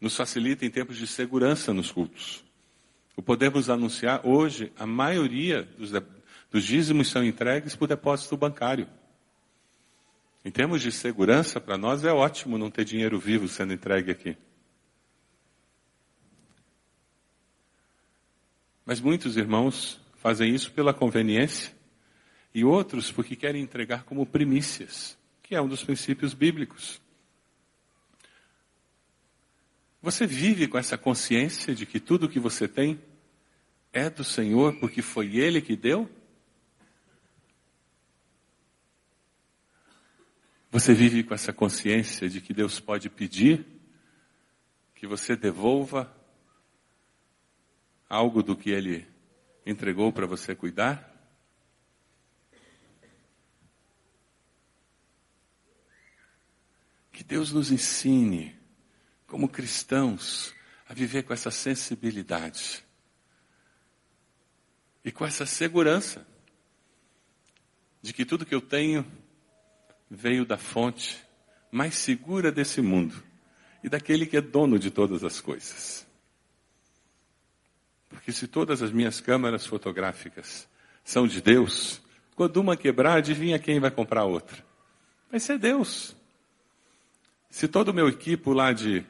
Nos 0.00 0.16
facilita 0.16 0.64
em 0.64 0.70
tempos 0.70 0.96
de 0.96 1.06
segurança 1.06 1.74
nos 1.74 1.92
cultos. 1.92 2.42
O 3.14 3.20
podemos 3.20 3.68
anunciar 3.68 4.26
hoje, 4.26 4.72
a 4.74 4.86
maioria 4.86 5.64
dos, 5.76 5.90
dos 6.50 6.64
dízimos 6.64 7.10
são 7.10 7.22
entregues 7.22 7.76
por 7.76 7.86
depósito 7.86 8.38
bancário. 8.38 8.88
Em 10.42 10.50
termos 10.50 10.80
de 10.80 10.90
segurança, 10.90 11.60
para 11.60 11.76
nós 11.76 12.06
é 12.06 12.10
ótimo 12.10 12.56
não 12.56 12.70
ter 12.70 12.86
dinheiro 12.86 13.18
vivo 13.20 13.46
sendo 13.48 13.74
entregue 13.74 14.10
aqui. 14.10 14.34
Mas 18.84 19.00
muitos 19.00 19.36
irmãos 19.36 20.00
fazem 20.16 20.54
isso 20.54 20.72
pela 20.72 20.92
conveniência 20.92 21.74
e 22.54 22.64
outros 22.64 23.10
porque 23.10 23.34
querem 23.34 23.62
entregar 23.62 24.04
como 24.04 24.26
primícias, 24.26 25.18
que 25.42 25.54
é 25.54 25.60
um 25.60 25.68
dos 25.68 25.82
princípios 25.82 26.34
bíblicos. 26.34 27.00
Você 30.02 30.26
vive 30.26 30.68
com 30.68 30.76
essa 30.76 30.98
consciência 30.98 31.74
de 31.74 31.86
que 31.86 31.98
tudo 31.98 32.28
que 32.28 32.38
você 32.38 32.68
tem 32.68 33.00
é 33.92 34.10
do 34.10 34.22
Senhor 34.22 34.78
porque 34.78 35.00
foi 35.00 35.36
Ele 35.36 35.62
que 35.62 35.74
deu? 35.74 36.10
Você 40.70 40.92
vive 40.92 41.22
com 41.22 41.32
essa 41.32 41.52
consciência 41.52 42.28
de 42.28 42.40
que 42.40 42.52
Deus 42.52 42.80
pode 42.80 43.08
pedir 43.08 43.64
que 44.94 45.06
você 45.06 45.36
devolva 45.36 46.12
algo 48.08 48.42
do 48.42 48.56
que 48.56 48.70
Ele 48.70 49.06
entregou 49.66 50.12
para 50.12 50.26
você 50.26 50.54
cuidar? 50.54 51.12
Que 57.12 57.22
Deus 57.22 57.52
nos 57.52 57.70
ensine, 57.70 58.54
como 59.26 59.48
cristãos, 59.48 60.54
a 60.88 60.92
viver 60.92 61.22
com 61.22 61.32
essa 61.32 61.50
sensibilidade 61.50 62.84
e 65.04 65.12
com 65.12 65.24
essa 65.24 65.46
segurança 65.46 66.26
de 68.02 68.12
que 68.12 68.24
tudo 68.24 68.44
que 68.44 68.54
eu 68.54 68.60
tenho 68.60 69.06
veio 70.10 70.44
da 70.44 70.58
fonte 70.58 71.24
mais 71.70 71.94
segura 71.94 72.52
desse 72.52 72.80
mundo 72.80 73.22
e 73.82 73.88
daquele 73.88 74.26
que 74.26 74.36
é 74.36 74.40
dono 74.40 74.78
de 74.78 74.90
todas 74.90 75.24
as 75.24 75.40
coisas. 75.40 76.03
Porque 78.14 78.32
se 78.32 78.48
todas 78.48 78.80
as 78.82 78.90
minhas 78.90 79.20
câmeras 79.20 79.66
fotográficas 79.66 80.68
são 81.04 81.26
de 81.26 81.42
Deus, 81.42 82.00
quando 82.34 82.56
uma 82.56 82.76
quebrar, 82.76 83.18
adivinha 83.18 83.58
quem 83.58 83.78
vai 83.78 83.90
comprar 83.90 84.24
outra? 84.24 84.64
Vai 85.30 85.38
ser 85.38 85.58
Deus. 85.58 86.16
Se 87.50 87.68
todo 87.68 87.88
o 87.88 87.94
meu 87.94 88.08
equipo 88.08 88.52
lá 88.52 88.72
de 88.72 89.04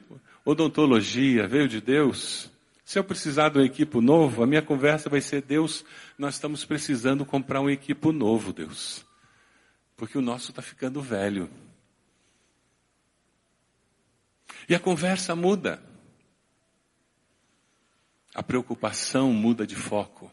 odontologia 0.44 1.46
veio 1.46 1.68
de 1.68 1.80
Deus, 1.80 2.50
se 2.84 2.98
eu 2.98 3.04
precisar 3.04 3.50
de 3.50 3.58
um 3.58 3.64
equipo 3.64 4.00
novo, 4.00 4.42
a 4.42 4.46
minha 4.46 4.62
conversa 4.62 5.08
vai 5.08 5.20
ser: 5.20 5.42
Deus, 5.42 5.84
nós 6.18 6.34
estamos 6.34 6.64
precisando 6.64 7.24
comprar 7.24 7.60
um 7.60 7.70
equipo 7.70 8.12
novo, 8.12 8.52
Deus 8.52 9.04
porque 9.96 10.18
o 10.18 10.22
nosso 10.22 10.50
está 10.50 10.62
ficando 10.62 11.00
velho. 11.00 11.50
E 14.68 14.74
a 14.74 14.80
conversa 14.80 15.34
muda. 15.36 15.82
A 18.34 18.42
preocupação 18.42 19.32
muda 19.32 19.66
de 19.66 19.76
foco. 19.76 20.30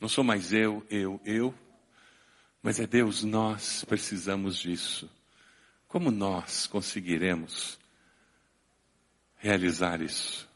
Não 0.00 0.08
sou 0.08 0.24
mais 0.24 0.52
eu, 0.52 0.84
eu, 0.90 1.20
eu, 1.24 1.54
mas 2.62 2.80
é 2.80 2.86
Deus, 2.86 3.22
nós 3.22 3.84
precisamos 3.84 4.56
disso. 4.56 5.10
Como 5.86 6.10
nós 6.10 6.66
conseguiremos 6.66 7.78
realizar 9.36 10.00
isso? 10.00 10.48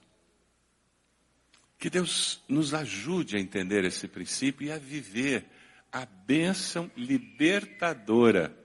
Que 1.79 1.91
Deus 1.91 2.43
nos 2.49 2.75
ajude 2.75 3.37
a 3.37 3.41
entender 3.41 3.85
esse 3.85 4.09
princípio 4.09 4.67
e 4.67 4.73
a 4.73 4.79
viver 4.79 5.47
a 5.93 6.05
bênção 6.07 6.91
libertadora 6.97 8.57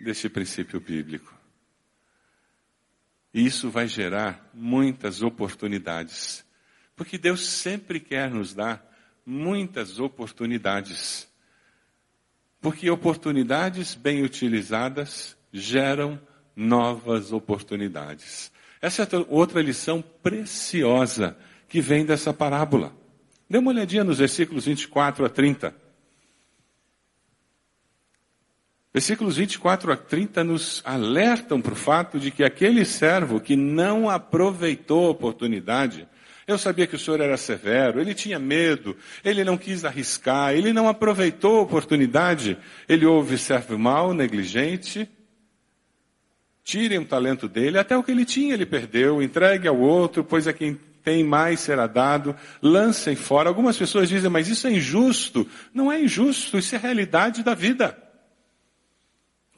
deste 0.00 0.28
princípio 0.28 0.80
bíblico. 0.80 1.38
E 3.32 3.44
isso 3.44 3.70
vai 3.70 3.86
gerar 3.86 4.50
muitas 4.52 5.22
oportunidades. 5.22 6.44
Porque 7.00 7.16
Deus 7.16 7.48
sempre 7.48 7.98
quer 7.98 8.30
nos 8.30 8.52
dar 8.52 8.86
muitas 9.24 9.98
oportunidades. 9.98 11.26
Porque 12.60 12.90
oportunidades 12.90 13.94
bem 13.94 14.22
utilizadas 14.22 15.34
geram 15.50 16.20
novas 16.54 17.32
oportunidades. 17.32 18.52
Essa 18.82 19.04
é 19.04 19.06
outra 19.30 19.62
lição 19.62 20.04
preciosa 20.22 21.38
que 21.70 21.80
vem 21.80 22.04
dessa 22.04 22.34
parábola. 22.34 22.94
Dê 23.48 23.56
uma 23.56 23.70
olhadinha 23.70 24.04
nos 24.04 24.18
versículos 24.18 24.66
24 24.66 25.24
a 25.24 25.30
30. 25.30 25.74
Versículos 28.92 29.38
24 29.38 29.90
a 29.90 29.96
30 29.96 30.44
nos 30.44 30.82
alertam 30.84 31.62
para 31.62 31.72
o 31.72 31.76
fato 31.76 32.20
de 32.20 32.30
que 32.30 32.44
aquele 32.44 32.84
servo 32.84 33.40
que 33.40 33.56
não 33.56 34.10
aproveitou 34.10 35.06
a 35.06 35.10
oportunidade, 35.12 36.06
eu 36.52 36.58
sabia 36.58 36.86
que 36.86 36.96
o 36.96 36.98
senhor 36.98 37.20
era 37.20 37.36
severo, 37.36 38.00
ele 38.00 38.14
tinha 38.14 38.38
medo, 38.38 38.96
ele 39.24 39.44
não 39.44 39.56
quis 39.56 39.84
arriscar, 39.84 40.52
ele 40.54 40.72
não 40.72 40.88
aproveitou 40.88 41.58
a 41.58 41.62
oportunidade, 41.62 42.58
ele 42.88 43.06
ouve 43.06 43.38
servo 43.38 43.78
mau, 43.78 44.12
negligente, 44.12 45.08
tirem 46.62 46.98
o 46.98 47.04
talento 47.04 47.48
dele, 47.48 47.78
até 47.78 47.96
o 47.96 48.02
que 48.02 48.10
ele 48.10 48.24
tinha 48.24 48.54
ele 48.54 48.66
perdeu, 48.66 49.22
entregue 49.22 49.66
ao 49.66 49.78
outro, 49.78 50.22
pois 50.22 50.46
a 50.46 50.52
quem 50.52 50.78
tem 51.02 51.24
mais 51.24 51.60
será 51.60 51.86
dado, 51.86 52.36
lancem 52.62 53.16
fora. 53.16 53.48
Algumas 53.48 53.76
pessoas 53.76 54.08
dizem, 54.08 54.30
mas 54.30 54.48
isso 54.48 54.66
é 54.66 54.72
injusto. 54.72 55.48
Não 55.72 55.90
é 55.90 56.00
injusto, 56.00 56.58
isso 56.58 56.74
é 56.74 56.78
a 56.78 56.80
realidade 56.80 57.42
da 57.42 57.54
vida. 57.54 57.96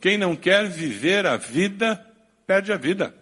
Quem 0.00 0.16
não 0.16 0.34
quer 0.34 0.68
viver 0.68 1.26
a 1.26 1.36
vida, 1.36 2.04
perde 2.46 2.72
a 2.72 2.76
vida. 2.76 3.14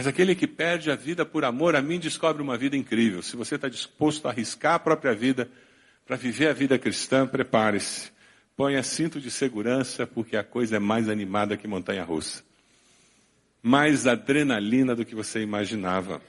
Mas 0.00 0.06
aquele 0.06 0.34
que 0.34 0.46
perde 0.46 0.90
a 0.90 0.96
vida 0.96 1.26
por 1.26 1.44
amor 1.44 1.76
a 1.76 1.82
mim 1.82 1.98
descobre 1.98 2.40
uma 2.40 2.56
vida 2.56 2.74
incrível. 2.74 3.20
Se 3.20 3.36
você 3.36 3.56
está 3.56 3.68
disposto 3.68 4.26
a 4.26 4.30
arriscar 4.30 4.76
a 4.76 4.78
própria 4.78 5.14
vida 5.14 5.46
para 6.06 6.16
viver 6.16 6.48
a 6.48 6.54
vida 6.54 6.78
cristã, 6.78 7.26
prepare-se. 7.26 8.10
Ponha 8.56 8.82
cinto 8.82 9.20
de 9.20 9.30
segurança, 9.30 10.06
porque 10.06 10.38
a 10.38 10.42
coisa 10.42 10.76
é 10.76 10.78
mais 10.78 11.06
animada 11.06 11.54
que 11.54 11.68
montanha 11.68 12.02
russa. 12.02 12.42
Mais 13.62 14.06
adrenalina 14.06 14.96
do 14.96 15.04
que 15.04 15.14
você 15.14 15.42
imaginava. 15.42 16.22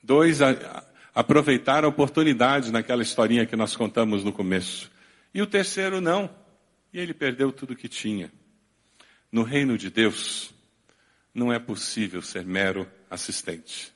Dois, 0.00 0.40
a, 0.40 0.84
aproveitaram 1.12 1.88
a 1.88 1.90
oportunidade 1.90 2.70
naquela 2.70 3.02
historinha 3.02 3.44
que 3.44 3.56
nós 3.56 3.74
contamos 3.74 4.22
no 4.22 4.32
começo. 4.32 4.88
E 5.34 5.42
o 5.42 5.48
terceiro 5.48 6.00
não. 6.00 6.30
E 6.92 7.00
ele 7.00 7.12
perdeu 7.12 7.50
tudo 7.50 7.74
que 7.74 7.88
tinha. 7.88 8.30
No 9.32 9.42
reino 9.42 9.76
de 9.76 9.90
Deus, 9.90 10.51
não 11.34 11.52
é 11.52 11.58
possível 11.58 12.22
ser 12.22 12.44
mero 12.44 12.88
assistente. 13.10 13.92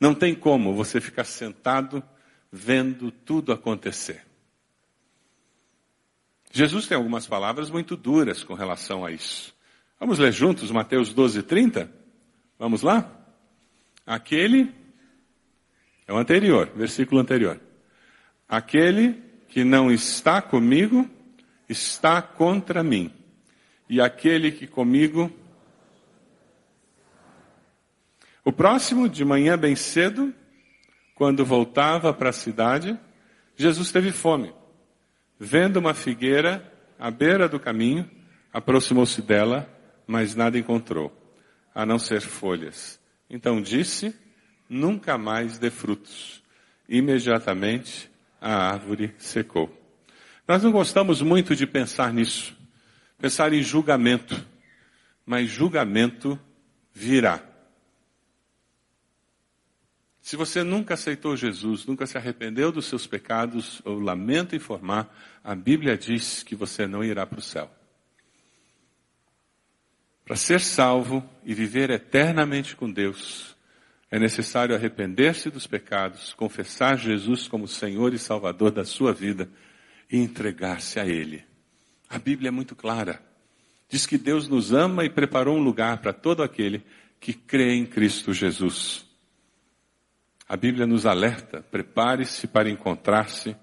Não 0.00 0.14
tem 0.14 0.34
como 0.34 0.74
você 0.74 1.00
ficar 1.00 1.24
sentado 1.24 2.02
vendo 2.50 3.10
tudo 3.10 3.52
acontecer. 3.52 4.24
Jesus 6.52 6.86
tem 6.86 6.96
algumas 6.96 7.26
palavras 7.26 7.70
muito 7.70 7.96
duras 7.96 8.44
com 8.44 8.52
relação 8.52 9.04
a 9.04 9.10
isso. 9.10 9.54
Vamos 9.98 10.18
ler 10.18 10.32
juntos 10.32 10.70
Mateus 10.70 11.14
12, 11.14 11.44
30? 11.44 11.90
Vamos 12.58 12.82
lá? 12.82 13.10
Aquele, 14.04 14.70
é 16.06 16.12
o 16.12 16.16
anterior, 16.16 16.70
versículo 16.74 17.20
anterior. 17.20 17.58
Aquele 18.48 19.22
que 19.48 19.64
não 19.64 19.90
está 19.90 20.42
comigo, 20.42 21.08
está 21.68 22.20
contra 22.20 22.82
mim. 22.82 23.10
E 23.88 24.00
aquele 24.00 24.52
que 24.52 24.66
comigo. 24.66 25.30
O 28.44 28.52
próximo, 28.52 29.08
de 29.08 29.24
manhã 29.24 29.56
bem 29.56 29.76
cedo, 29.76 30.34
quando 31.14 31.44
voltava 31.44 32.12
para 32.12 32.30
a 32.30 32.32
cidade, 32.32 32.98
Jesus 33.56 33.92
teve 33.92 34.10
fome. 34.10 34.52
Vendo 35.38 35.76
uma 35.76 35.94
figueira 35.94 36.72
à 36.98 37.08
beira 37.08 37.48
do 37.48 37.60
caminho, 37.60 38.10
aproximou-se 38.52 39.22
dela, 39.22 39.68
mas 40.06 40.34
nada 40.34 40.58
encontrou, 40.58 41.12
a 41.72 41.86
não 41.86 42.00
ser 42.00 42.20
folhas. 42.20 43.00
Então 43.30 43.62
disse: 43.62 44.12
Nunca 44.68 45.16
mais 45.16 45.58
dê 45.58 45.70
frutos. 45.70 46.42
Imediatamente 46.88 48.10
a 48.40 48.72
árvore 48.72 49.14
secou. 49.18 49.72
Nós 50.48 50.64
não 50.64 50.72
gostamos 50.72 51.22
muito 51.22 51.54
de 51.54 51.66
pensar 51.66 52.12
nisso, 52.12 52.56
pensar 53.18 53.52
em 53.52 53.62
julgamento, 53.62 54.44
mas 55.24 55.48
julgamento 55.48 56.36
virá. 56.92 57.51
Se 60.22 60.36
você 60.36 60.62
nunca 60.62 60.94
aceitou 60.94 61.36
Jesus, 61.36 61.84
nunca 61.84 62.06
se 62.06 62.16
arrependeu 62.16 62.70
dos 62.70 62.86
seus 62.86 63.08
pecados, 63.08 63.82
eu 63.84 63.98
lamento 63.98 64.54
informar, 64.54 65.12
a 65.42 65.52
Bíblia 65.52 65.98
diz 65.98 66.44
que 66.44 66.54
você 66.54 66.86
não 66.86 67.02
irá 67.02 67.26
para 67.26 67.40
o 67.40 67.42
céu. 67.42 67.68
Para 70.24 70.36
ser 70.36 70.60
salvo 70.60 71.28
e 71.44 71.52
viver 71.52 71.90
eternamente 71.90 72.76
com 72.76 72.88
Deus, 72.88 73.56
é 74.08 74.18
necessário 74.20 74.76
arrepender-se 74.76 75.50
dos 75.50 75.66
pecados, 75.66 76.32
confessar 76.34 76.96
Jesus 76.96 77.48
como 77.48 77.66
Senhor 77.66 78.14
e 78.14 78.18
Salvador 78.18 78.70
da 78.70 78.84
sua 78.84 79.12
vida 79.12 79.50
e 80.08 80.18
entregar-se 80.18 81.00
a 81.00 81.04
Ele. 81.04 81.44
A 82.08 82.20
Bíblia 82.20 82.48
é 82.48 82.52
muito 82.52 82.76
clara. 82.76 83.20
Diz 83.88 84.06
que 84.06 84.16
Deus 84.16 84.46
nos 84.46 84.72
ama 84.72 85.04
e 85.04 85.10
preparou 85.10 85.56
um 85.56 85.62
lugar 85.62 85.98
para 85.98 86.12
todo 86.12 86.44
aquele 86.44 86.84
que 87.18 87.32
crê 87.32 87.74
em 87.74 87.84
Cristo 87.84 88.32
Jesus. 88.32 89.11
A 90.52 90.56
Bíblia 90.58 90.86
nos 90.86 91.06
alerta: 91.06 91.64
prepare-se 91.70 92.46
para 92.46 92.68
encontrar-se 92.68 93.56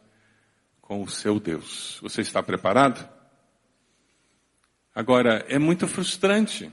com 0.81 1.03
o 1.03 1.07
seu 1.07 1.39
Deus. 1.39 1.99
Você 2.01 2.21
está 2.21 2.41
preparado? 2.41 3.07
Agora, 4.95 5.45
é 5.47 5.59
muito 5.59 5.87
frustrante, 5.87 6.71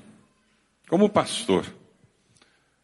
como 0.88 1.10
pastor, 1.10 1.66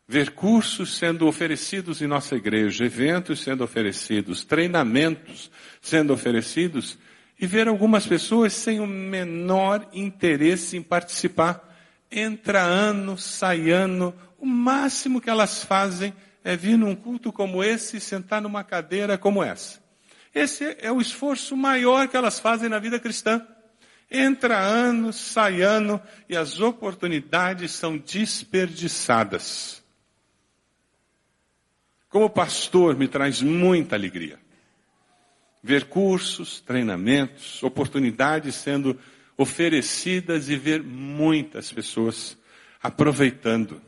ver 0.07 0.33
cursos 0.33 0.99
sendo 0.99 1.27
oferecidos 1.27 2.03
em 2.03 2.07
nossa 2.07 2.37
igreja, 2.37 2.85
eventos 2.85 3.41
sendo 3.41 3.65
oferecidos, 3.65 4.45
treinamentos 4.45 5.51
sendo 5.81 6.13
oferecidos, 6.13 6.99
e 7.41 7.47
ver 7.47 7.67
algumas 7.67 8.07
pessoas 8.07 8.53
sem 8.53 8.79
o 8.79 8.87
menor 8.87 9.89
interesse 9.95 10.77
em 10.77 10.83
participar. 10.83 11.67
Entra 12.11 12.61
ano, 12.61 13.17
sai 13.17 13.71
ano, 13.71 14.15
o 14.39 14.45
máximo 14.45 15.19
que 15.19 15.31
elas 15.31 15.65
fazem 15.65 16.13
vir 16.57 16.77
num 16.77 16.95
culto 16.95 17.33
como 17.33 17.63
esse 17.63 17.97
e 17.97 18.01
sentar 18.01 18.43
numa 18.43 18.65
cadeira 18.65 19.17
como 19.17 19.43
essa. 19.43 19.81
Esse 20.35 20.77
é 20.81 20.91
o 20.91 21.01
esforço 21.01 21.57
maior 21.57 22.09
que 22.09 22.17
elas 22.17 22.41
fazem 22.41 22.69
na 22.69 22.79
vida 22.79 22.99
cristã. 22.99 23.47
Entra 24.11 24.59
ano, 24.59 25.13
sai 25.13 25.63
ano 25.63 26.01
e 26.29 26.37
as 26.37 26.61
oportunidades 26.61 27.73
são 27.73 27.97
desperdiçadas. 27.97 29.83
Como 32.09 32.29
pastor, 32.29 32.97
me 32.97 33.09
traz 33.09 33.41
muita 33.41 33.97
alegria. 33.97 34.39
Ver 35.63 35.85
cursos, 35.85 36.61
treinamentos, 36.61 37.63
oportunidades 37.63 38.55
sendo 38.57 38.99
oferecidas 39.37 40.49
e 40.49 40.57
ver 40.57 40.83
muitas 40.83 41.73
pessoas 41.73 42.37
aproveitando 42.83 43.81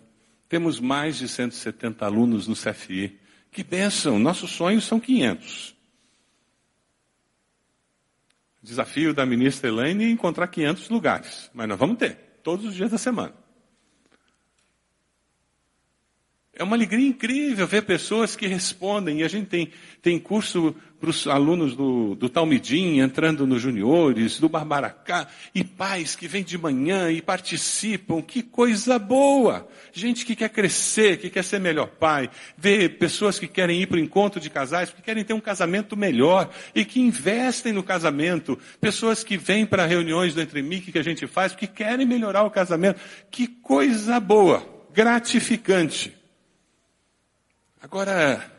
temos 0.49 0.81
mais 0.81 1.19
de 1.19 1.29
170 1.29 2.05
alunos 2.05 2.47
no 2.47 2.55
CFI. 2.55 3.19
Que 3.51 3.63
bênção! 3.63 4.19
Nossos 4.19 4.51
sonhos 4.51 4.85
são 4.85 4.99
500. 4.99 5.75
Desafio 8.63 9.13
da 9.13 9.27
ministra 9.27 9.69
Elaine 9.69 10.05
é 10.05 10.11
encontrar 10.11 10.49
500 10.49 10.89
lugares. 10.89 11.51
Mas 11.53 11.69
nós 11.69 11.79
vamos 11.79 11.99
ter, 11.99 12.17
todos 12.43 12.65
os 12.65 12.75
dias 12.75 12.91
da 12.91 12.99
semana. 12.99 13.44
É 16.57 16.63
uma 16.63 16.77
alegria 16.77 17.07
incrível 17.07 17.67
ver 17.67 17.83
pessoas 17.83 18.37
que 18.37 18.47
respondem. 18.47 19.21
E 19.21 19.25
a 19.25 19.29
gente 19.29 19.47
tem, 19.47 19.71
tem 20.01 20.19
curso 20.21 20.75
para 21.01 21.11
os 21.11 21.27
alunos 21.27 21.75
do, 21.75 22.15
do 22.15 22.29
Talmidim 22.29 23.01
entrando 23.01 23.47
nos 23.47 23.61
juniores, 23.61 24.39
do 24.39 24.49
Barbaracá, 24.49 25.27
e 25.55 25.65
pais 25.65 26.15
que 26.15 26.29
vêm 26.29 26.45
de 26.45 26.57
manhã 26.57 27.11
e 27.11 27.21
participam. 27.21 28.23
Que 28.23 28.41
coisa 28.43 28.99
boa! 28.99 29.69
Gente 29.93 30.25
que 30.25 30.37
quer 30.37 30.49
crescer, 30.49 31.19
que 31.19 31.29
quer 31.29 31.43
ser 31.43 31.59
melhor 31.59 31.89
pai. 31.89 32.31
Ver 32.57 32.99
pessoas 32.99 33.39
que 33.39 33.49
querem 33.49 33.83
ir 33.83 33.87
para 33.87 33.97
o 33.97 34.01
encontro 34.01 34.41
de 34.41 34.49
casais, 34.49 34.91
que 34.91 35.03
querem 35.03 35.25
ter 35.25 35.35
um 35.35 35.41
casamento 35.41 35.97
melhor 35.97 36.49
e 36.75 36.85
que 36.85 37.01
investem 37.01 37.73
no 37.73 37.83
casamento. 37.83 38.57
Pessoas 38.81 39.25
que 39.25 39.37
vêm 39.37 39.67
para 39.67 39.87
reuniões 39.87 40.35
do 40.35 40.41
Entre 40.41 40.63
Mic 40.63 40.93
que 40.93 40.99
a 40.99 41.05
gente 41.05 41.27
faz, 41.27 41.55
que 41.55 41.67
querem 41.67 42.07
melhorar 42.07 42.45
o 42.45 42.51
casamento. 42.51 43.01
Que 43.31 43.49
coisa 43.49 44.21
boa! 44.21 44.65
Gratificante. 44.95 46.24
Agora, 47.85 48.51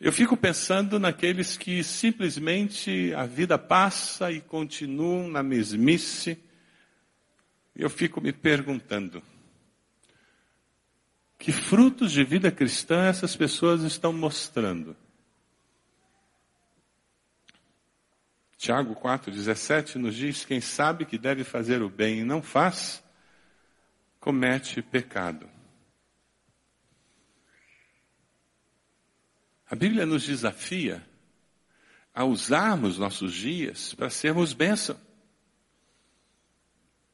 eu 0.00 0.12
fico 0.12 0.36
pensando 0.36 1.00
naqueles 1.00 1.56
que 1.56 1.82
simplesmente 1.82 3.12
a 3.14 3.26
vida 3.26 3.58
passa 3.58 4.30
e 4.30 4.40
continuam 4.40 5.28
na 5.28 5.42
mesmice. 5.42 6.40
Eu 7.74 7.90
fico 7.90 8.20
me 8.20 8.32
perguntando: 8.32 9.20
que 11.40 11.50
frutos 11.50 12.12
de 12.12 12.22
vida 12.22 12.52
cristã 12.52 13.06
essas 13.06 13.34
pessoas 13.34 13.82
estão 13.82 14.12
mostrando? 14.12 14.96
Tiago 18.56 18.94
4,17 18.94 19.96
nos 19.96 20.14
diz: 20.14 20.44
quem 20.44 20.60
sabe 20.60 21.04
que 21.04 21.18
deve 21.18 21.42
fazer 21.42 21.82
o 21.82 21.88
bem 21.88 22.20
e 22.20 22.24
não 22.24 22.40
faz, 22.40 23.02
comete 24.20 24.80
pecado. 24.80 25.51
A 29.72 29.74
Bíblia 29.74 30.04
nos 30.04 30.26
desafia 30.26 31.02
a 32.12 32.26
usarmos 32.26 32.98
nossos 32.98 33.32
dias 33.32 33.94
para 33.94 34.10
sermos 34.10 34.52
bênção. 34.52 35.00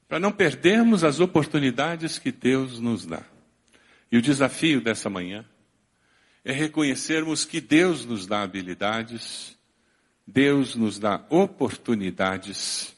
Para 0.08 0.18
não 0.18 0.32
perdermos 0.32 1.04
as 1.04 1.20
oportunidades 1.20 2.18
que 2.18 2.32
Deus 2.32 2.80
nos 2.80 3.06
dá. 3.06 3.22
E 4.10 4.18
o 4.18 4.22
desafio 4.22 4.80
dessa 4.80 5.08
manhã 5.08 5.44
é 6.44 6.50
reconhecermos 6.50 7.44
que 7.44 7.60
Deus 7.60 8.04
nos 8.04 8.26
dá 8.26 8.42
habilidades, 8.42 9.56
Deus 10.26 10.74
nos 10.74 10.98
dá 10.98 11.24
oportunidades, 11.30 12.92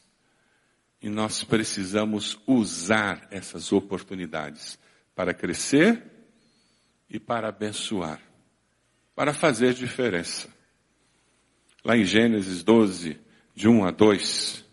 e 0.99 1.07
nós 1.07 1.43
precisamos 1.43 2.39
usar 2.47 3.27
essas 3.29 3.71
oportunidades 3.71 4.79
para 5.13 5.35
crescer 5.35 6.01
e 7.07 7.19
para 7.19 7.49
abençoar 7.49 8.30
para 9.15 9.33
fazer 9.33 9.73
diferença. 9.73 10.47
Lá 11.83 11.97
em 11.97 12.05
Gênesis 12.05 12.63
12, 12.63 13.19
de 13.55 13.67
1 13.67 13.85
a 13.85 13.91
2, 13.91 14.65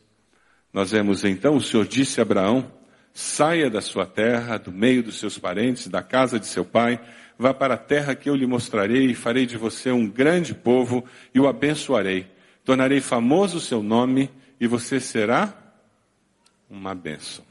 nós 0.73 0.91
vemos 0.91 1.25
então, 1.25 1.57
o 1.57 1.61
Senhor 1.61 1.87
disse 1.87 2.21
a 2.21 2.23
Abraão, 2.23 2.71
saia 3.13 3.71
da 3.71 3.81
sua 3.81 4.07
terra, 4.07 4.59
do 4.59 4.71
meio 4.71 5.03
dos 5.03 5.19
seus 5.19 5.39
parentes, 5.39 5.89
da 5.89 6.03
casa 6.03 6.39
de 6.39 6.47
seu 6.47 6.65
pai, 6.65 7.01
vá 7.39 7.53
para 7.55 7.75
a 7.75 7.79
terra 7.79 8.15
que 8.15 8.29
eu 8.29 8.35
lhe 8.35 8.47
mostrarei 8.47 9.07
e 9.07 9.15
farei 9.15 9.47
de 9.47 9.57
você 9.57 9.91
um 9.91 10.09
grande 10.09 10.55
povo 10.55 11.05
e 11.35 11.41
o 11.41 11.49
abençoarei. 11.49 12.27
Tornarei 12.65 13.01
famoso 13.01 13.57
o 13.57 13.61
seu 13.61 13.83
nome 13.83 14.31
e 14.61 14.67
você 14.67 15.01
será 15.01 15.57
uma 16.69 16.95
bênção. 16.95 17.45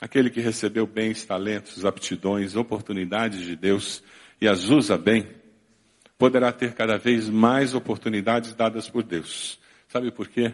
Aquele 0.00 0.30
que 0.30 0.40
recebeu 0.40 0.86
bens, 0.86 1.24
talentos, 1.24 1.84
aptidões, 1.84 2.54
oportunidades 2.54 3.40
de 3.40 3.56
Deus 3.56 4.02
e 4.40 4.46
as 4.46 4.68
usa 4.68 4.96
bem, 4.96 5.26
poderá 6.18 6.52
ter 6.52 6.74
cada 6.74 6.98
vez 6.98 7.28
mais 7.28 7.74
oportunidades 7.74 8.52
dadas 8.52 8.90
por 8.90 9.04
Deus. 9.04 9.58
Sabe 9.86 10.10
por 10.10 10.28
quê? 10.28 10.52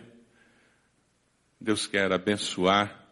Deus 1.59 1.87
quer 1.87 2.13
abençoar 2.13 3.03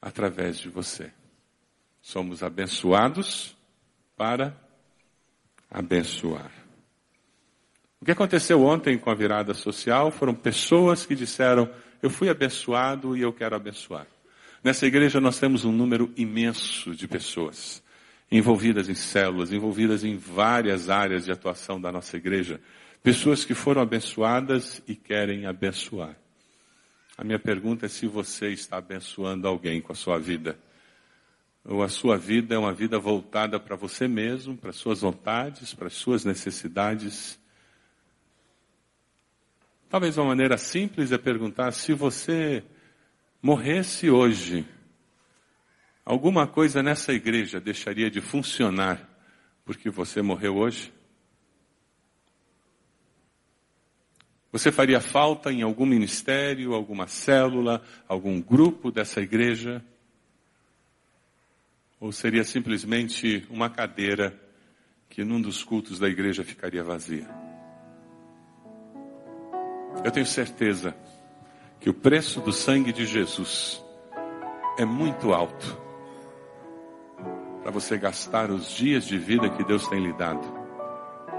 através 0.00 0.58
de 0.58 0.70
você. 0.70 1.12
Somos 2.00 2.42
abençoados 2.42 3.54
para 4.16 4.56
abençoar. 5.70 6.50
O 8.00 8.04
que 8.04 8.12
aconteceu 8.12 8.64
ontem 8.64 8.96
com 8.96 9.10
a 9.10 9.14
virada 9.14 9.52
social 9.52 10.10
foram 10.10 10.34
pessoas 10.34 11.04
que 11.04 11.14
disseram: 11.14 11.70
Eu 12.00 12.08
fui 12.08 12.30
abençoado 12.30 13.14
e 13.16 13.20
eu 13.20 13.32
quero 13.32 13.54
abençoar. 13.54 14.06
Nessa 14.64 14.86
igreja 14.86 15.20
nós 15.20 15.38
temos 15.38 15.64
um 15.64 15.72
número 15.72 16.10
imenso 16.16 16.94
de 16.94 17.06
pessoas 17.06 17.82
envolvidas 18.30 18.88
em 18.88 18.94
células, 18.94 19.52
envolvidas 19.52 20.04
em 20.04 20.16
várias 20.16 20.90
áreas 20.90 21.24
de 21.24 21.32
atuação 21.32 21.80
da 21.80 21.90
nossa 21.90 22.16
igreja. 22.16 22.60
Pessoas 23.02 23.44
que 23.44 23.54
foram 23.54 23.80
abençoadas 23.80 24.82
e 24.86 24.94
querem 24.94 25.46
abençoar. 25.46 26.16
A 27.16 27.24
minha 27.24 27.38
pergunta 27.38 27.86
é 27.86 27.88
se 27.88 28.06
você 28.06 28.50
está 28.50 28.76
abençoando 28.76 29.48
alguém 29.48 29.80
com 29.80 29.92
a 29.92 29.96
sua 29.96 30.18
vida. 30.18 30.58
Ou 31.64 31.82
a 31.82 31.88
sua 31.88 32.16
vida 32.16 32.54
é 32.54 32.58
uma 32.58 32.72
vida 32.72 32.98
voltada 32.98 33.58
para 33.58 33.76
você 33.76 34.06
mesmo, 34.06 34.56
para 34.56 34.72
suas 34.72 35.00
vontades, 35.00 35.74
para 35.74 35.90
suas 35.90 36.24
necessidades. 36.24 37.38
Talvez 39.88 40.16
uma 40.16 40.26
maneira 40.28 40.56
simples 40.56 41.12
é 41.12 41.18
perguntar 41.18 41.72
se 41.72 41.92
você 41.92 42.62
morresse 43.42 44.10
hoje, 44.10 44.66
alguma 46.08 46.46
coisa 46.46 46.82
nessa 46.82 47.12
igreja 47.12 47.60
deixaria 47.60 48.10
de 48.10 48.22
funcionar 48.22 49.06
porque 49.62 49.90
você 49.90 50.22
morreu 50.22 50.56
hoje? 50.56 50.90
Você 54.50 54.72
faria 54.72 55.02
falta 55.02 55.52
em 55.52 55.60
algum 55.60 55.84
ministério, 55.84 56.72
alguma 56.72 57.06
célula, 57.06 57.84
algum 58.08 58.40
grupo 58.40 58.90
dessa 58.90 59.20
igreja? 59.20 59.84
Ou 62.00 62.10
seria 62.10 62.42
simplesmente 62.42 63.46
uma 63.50 63.68
cadeira 63.68 64.34
que 65.10 65.22
num 65.22 65.42
dos 65.42 65.62
cultos 65.62 65.98
da 65.98 66.08
igreja 66.08 66.42
ficaria 66.42 66.82
vazia? 66.82 67.28
Eu 70.02 70.10
tenho 70.10 70.24
certeza 70.24 70.96
que 71.78 71.90
o 71.90 71.94
preço 71.94 72.40
do 72.40 72.52
sangue 72.52 72.94
de 72.94 73.04
Jesus 73.04 73.84
é 74.78 74.86
muito 74.86 75.34
alto 75.34 75.87
para 77.68 77.78
você 77.78 77.98
gastar 77.98 78.50
os 78.50 78.70
dias 78.70 79.04
de 79.04 79.18
vida 79.18 79.50
que 79.50 79.62
Deus 79.62 79.86
tem 79.88 80.02
lhe 80.02 80.14
dado 80.14 80.40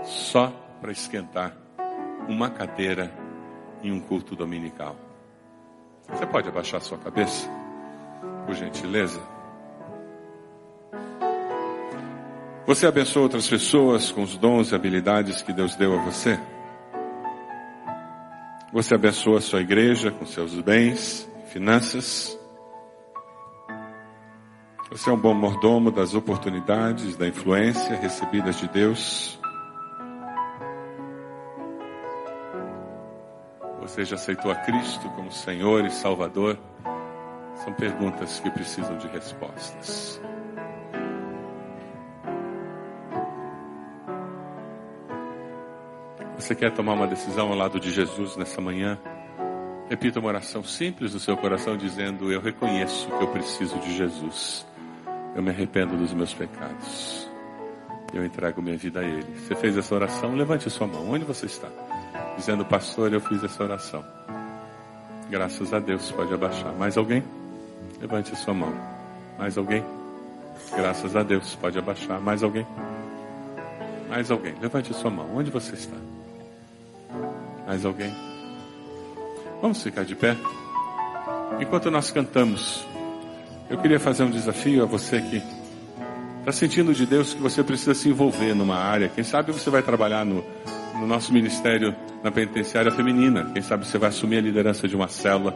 só 0.03 0.53
para 0.79 0.91
esquentar 0.91 1.57
uma 2.27 2.51
cadeira 2.51 3.11
em 3.81 3.91
um 3.91 3.99
culto 3.99 4.35
dominical. 4.35 4.95
Você 6.07 6.27
pode 6.27 6.47
abaixar 6.47 6.81
sua 6.81 6.99
cabeça, 6.99 7.49
por 8.45 8.53
gentileza? 8.53 9.19
Você 12.67 12.85
abençoa 12.85 13.23
outras 13.23 13.49
pessoas 13.49 14.11
com 14.11 14.21
os 14.21 14.37
dons 14.37 14.71
e 14.71 14.75
habilidades 14.75 15.41
que 15.41 15.51
Deus 15.51 15.75
deu 15.75 15.99
a 15.99 16.03
você? 16.03 16.39
Você 18.71 18.93
abençoa 18.93 19.39
a 19.39 19.41
sua 19.41 19.61
igreja 19.61 20.11
com 20.11 20.27
seus 20.27 20.53
bens, 20.61 21.27
finanças? 21.47 22.38
Você 24.91 25.07
é 25.07 25.13
um 25.13 25.17
bom 25.17 25.35
mordomo 25.35 25.91
das 25.91 26.15
oportunidades, 26.15 27.15
da 27.15 27.27
influência 27.27 27.95
recebidas 27.95 28.57
de 28.57 28.67
Deus? 28.67 29.39
Você 33.81 34.03
já 34.03 34.15
aceitou 34.15 34.51
a 34.51 34.55
Cristo 34.55 35.07
como 35.11 35.31
Senhor 35.31 35.85
e 35.85 35.91
Salvador? 35.91 36.57
São 37.63 37.71
perguntas 37.73 38.39
que 38.39 38.49
precisam 38.49 38.97
de 38.97 39.07
respostas. 39.09 40.19
Você 46.35 46.55
quer 46.55 46.73
tomar 46.73 46.93
uma 46.93 47.05
decisão 47.05 47.49
ao 47.49 47.55
lado 47.55 47.79
de 47.79 47.91
Jesus 47.91 48.35
nessa 48.37 48.59
manhã? 48.59 48.99
Repita 49.87 50.19
uma 50.19 50.29
oração 50.29 50.63
simples 50.63 51.13
do 51.13 51.19
seu 51.19 51.37
coração 51.37 51.77
dizendo: 51.77 52.31
Eu 52.31 52.41
reconheço 52.41 53.07
que 53.07 53.23
eu 53.23 53.27
preciso 53.27 53.77
de 53.79 53.95
Jesus. 53.95 54.65
Eu 55.35 55.43
me 55.43 55.49
arrependo 55.49 55.95
dos 55.95 56.13
meus 56.13 56.33
pecados. 56.33 57.29
Eu 58.13 58.25
entrego 58.25 58.61
minha 58.61 58.77
vida 58.77 59.01
a 59.01 59.03
Ele. 59.03 59.25
Você 59.39 59.55
fez 59.55 59.77
essa 59.77 59.93
oração? 59.93 60.35
Levante 60.35 60.67
a 60.67 60.71
sua 60.71 60.87
mão. 60.87 61.11
Onde 61.11 61.25
você 61.25 61.45
está? 61.45 61.67
Dizendo, 62.35 62.65
pastor, 62.65 63.13
eu 63.13 63.21
fiz 63.21 63.43
essa 63.43 63.63
oração. 63.63 64.03
Graças 65.29 65.73
a 65.73 65.79
Deus. 65.79 66.11
Pode 66.11 66.33
abaixar. 66.33 66.73
Mais 66.73 66.97
alguém? 66.97 67.23
Levante 68.01 68.33
a 68.33 68.35
sua 68.35 68.53
mão. 68.53 68.73
Mais 69.37 69.57
alguém? 69.57 69.85
Graças 70.75 71.15
a 71.15 71.23
Deus. 71.23 71.55
Pode 71.55 71.77
abaixar. 71.77 72.19
Mais 72.19 72.41
alguém? 72.41 72.65
Mais 74.09 74.31
alguém? 74.31 74.55
Levante 74.59 74.91
a 74.91 74.95
sua 74.95 75.11
mão. 75.11 75.29
Onde 75.35 75.51
você 75.51 75.75
está? 75.75 75.95
Mais 77.67 77.85
alguém? 77.85 78.11
Vamos 79.61 79.83
ficar 79.83 80.03
de 80.03 80.15
pé? 80.15 80.35
Enquanto 81.59 81.91
nós 81.91 82.09
cantamos, 82.09 82.87
eu 83.69 83.77
queria 83.77 83.99
fazer 83.99 84.23
um 84.23 84.29
desafio 84.29 84.83
a 84.83 84.85
você 84.85 85.21
que 85.21 85.41
está 86.39 86.51
sentindo 86.51 86.93
de 86.93 87.05
Deus 87.05 87.33
que 87.33 87.41
você 87.41 87.63
precisa 87.63 87.93
se 87.93 88.09
envolver 88.09 88.53
numa 88.53 88.77
área. 88.77 89.09
Quem 89.09 89.23
sabe 89.23 89.51
você 89.51 89.69
vai 89.69 89.81
trabalhar 89.81 90.25
no, 90.25 90.43
no 90.95 91.05
nosso 91.05 91.31
ministério 91.31 91.95
na 92.23 92.31
penitenciária 92.31 92.91
feminina. 92.91 93.49
Quem 93.53 93.61
sabe 93.61 93.85
você 93.85 93.97
vai 93.97 94.09
assumir 94.09 94.37
a 94.37 94.41
liderança 94.41 94.87
de 94.87 94.95
uma 94.95 95.07
célula. 95.07 95.55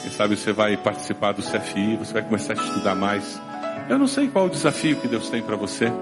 Quem 0.00 0.10
sabe 0.10 0.36
você 0.36 0.52
vai 0.52 0.76
participar 0.76 1.32
do 1.32 1.42
CFI, 1.42 1.96
você 1.96 2.12
vai 2.12 2.22
começar 2.22 2.52
a 2.52 2.56
estudar 2.56 2.94
mais. 2.94 3.40
Eu 3.88 3.98
não 3.98 4.06
sei 4.06 4.28
qual 4.28 4.46
o 4.46 4.50
desafio 4.50 4.96
que 4.96 5.08
Deus 5.08 5.28
tem 5.28 5.42
para 5.42 5.56
você 5.56 5.92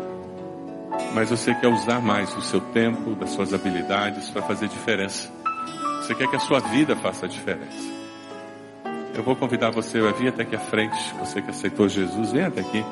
mas 1.17 1.31
você 1.31 1.55
quer 1.55 1.69
usar 1.69 1.99
mais 2.01 2.37
o 2.37 2.43
seu 2.43 2.61
tempo, 2.61 3.15
das 3.15 3.31
suas 3.31 3.55
habilidades 3.55 4.29
para 4.29 4.43
fazer 4.43 4.69
diferença. 4.69 5.31
Você 6.03 6.15
quer 6.15 6.29
que 6.29 6.37
a 6.37 6.41
sua 6.41 6.61
vida 6.61 6.95
faça 6.95 7.27
diferença. 7.27 7.96
Eu 9.17 9.23
vou 9.23 9.35
convidar 9.35 9.71
você 9.71 9.99
a 9.99 10.13
vir 10.13 10.29
até 10.29 10.43
aqui 10.43 10.55
à 10.55 10.61
frente. 10.61 11.15
Você 11.19 11.41
que 11.41 11.49
aceitou 11.49 11.89
Jesus, 11.89 12.33
vem 12.33 12.45
até 12.45 12.61
aqui. 12.61 12.85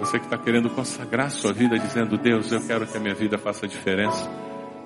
Você 0.00 0.18
que 0.18 0.24
está 0.24 0.36
querendo 0.36 0.68
consagrar 0.68 1.30
sua 1.30 1.52
vida, 1.52 1.78
dizendo: 1.78 2.18
Deus, 2.18 2.50
eu 2.50 2.60
quero 2.66 2.84
que 2.88 2.96
a 2.96 3.00
minha 3.00 3.14
vida 3.14 3.38
faça 3.38 3.68
diferença. 3.68 4.28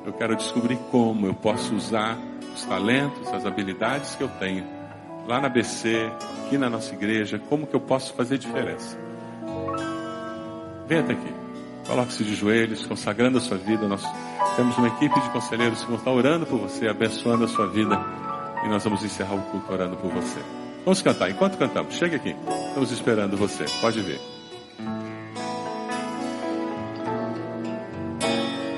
Eu 0.05 0.13
quero 0.13 0.37
descobrir 0.37 0.77
como 0.91 1.27
eu 1.27 1.33
posso 1.33 1.75
usar 1.75 2.19
os 2.55 2.65
talentos, 2.67 3.33
as 3.33 3.47
habilidades 3.47 4.15
que 4.15 4.23
eu 4.23 4.29
tenho 4.29 4.65
lá 5.27 5.41
na 5.41 5.49
BC, 5.49 6.11
aqui 6.45 6.59
na 6.59 6.69
nossa 6.69 6.95
igreja, 6.95 7.41
como 7.49 7.67
que 7.67 7.75
eu 7.75 7.81
posso 7.81 8.13
fazer 8.13 8.37
diferença. 8.37 8.97
Vem 10.87 10.99
até 10.99 11.15
aqui. 11.15 11.35
Coloque-se 11.87 12.25
de 12.25 12.35
joelhos, 12.35 12.85
consagrando 12.85 13.39
a 13.39 13.41
sua 13.41 13.57
vida. 13.57 13.89
Nós 13.89 14.05
temos 14.55 14.77
uma 14.77 14.89
equipe 14.89 15.19
de 15.19 15.31
conselheiros 15.31 15.81
que 15.81 15.87
vão 15.87 15.97
estar 15.97 16.11
orando 16.11 16.45
por 16.45 16.59
você, 16.59 16.89
abençoando 16.89 17.45
a 17.45 17.49
sua 17.49 17.67
vida. 17.67 18.26
E 18.65 18.69
nós 18.69 18.83
vamos 18.85 19.03
encerrar 19.03 19.35
o 19.35 19.43
culto 19.43 19.73
orando 19.73 19.97
por 19.97 20.11
você. 20.11 20.41
Vamos 20.85 21.03
cantar. 21.03 21.31
Enquanto 21.31 21.59
cantamos, 21.59 21.95
chega 21.95 22.17
aqui. 22.17 22.37
Estamos 22.69 22.91
esperando 22.91 23.37
você. 23.37 23.65
Pode 23.81 24.01
vir. 24.01 24.21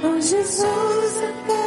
Oh 0.02 0.20
Jesus, 0.20 1.22
eu 1.22 1.57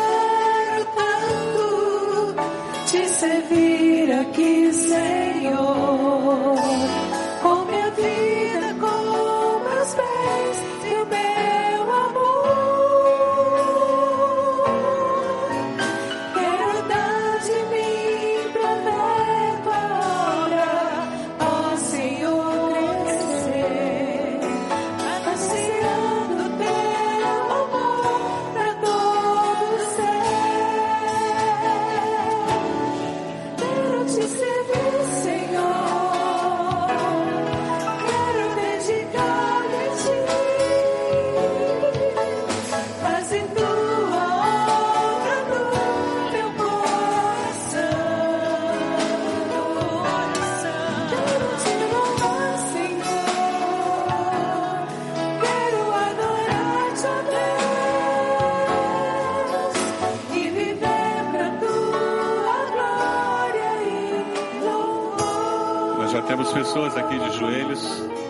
pessoas 66.72 66.95
aqui 66.95 67.19
de 67.19 67.38
joelhos. 67.38 67.82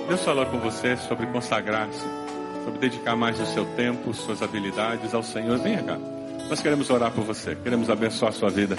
Deus 0.08 0.26
falou 0.26 0.44
com 0.48 0.58
você 0.58 0.98
sobre 0.98 1.28
consagrar-se, 1.28 2.04
sobre 2.66 2.80
dedicar 2.80 3.16
mais 3.16 3.40
o 3.40 3.46
seu 3.46 3.66
tempo, 3.76 4.12
suas 4.16 4.42
habilidades 4.42 5.14
ao 5.14 5.22
Senhor. 5.22 5.60
Venha 5.60 5.84
cá. 5.84 5.96
Nós 6.50 6.60
queremos 6.60 6.90
orar 6.90 7.12
por 7.12 7.24
você, 7.24 7.56
queremos 7.56 7.88
abençoar 7.88 8.32
a 8.32 8.34
sua 8.34 8.50
vida. 8.50 8.76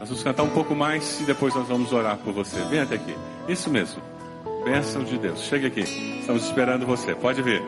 Nós 0.00 0.08
vamos 0.08 0.24
cantar 0.24 0.44
um 0.44 0.48
pouco 0.48 0.74
mais 0.74 1.20
e 1.20 1.24
depois 1.24 1.54
nós 1.54 1.68
vamos 1.68 1.92
orar 1.92 2.16
por 2.16 2.32
você. 2.32 2.58
Venha 2.70 2.84
até 2.84 2.94
aqui. 2.94 3.14
Isso 3.46 3.68
mesmo. 3.68 4.00
Bênção 4.64 5.04
de 5.04 5.18
Deus. 5.18 5.42
Chegue 5.42 5.66
aqui. 5.66 5.82
Estamos 6.20 6.46
esperando 6.46 6.86
você. 6.86 7.14
Pode 7.14 7.42
vir. 7.42 7.62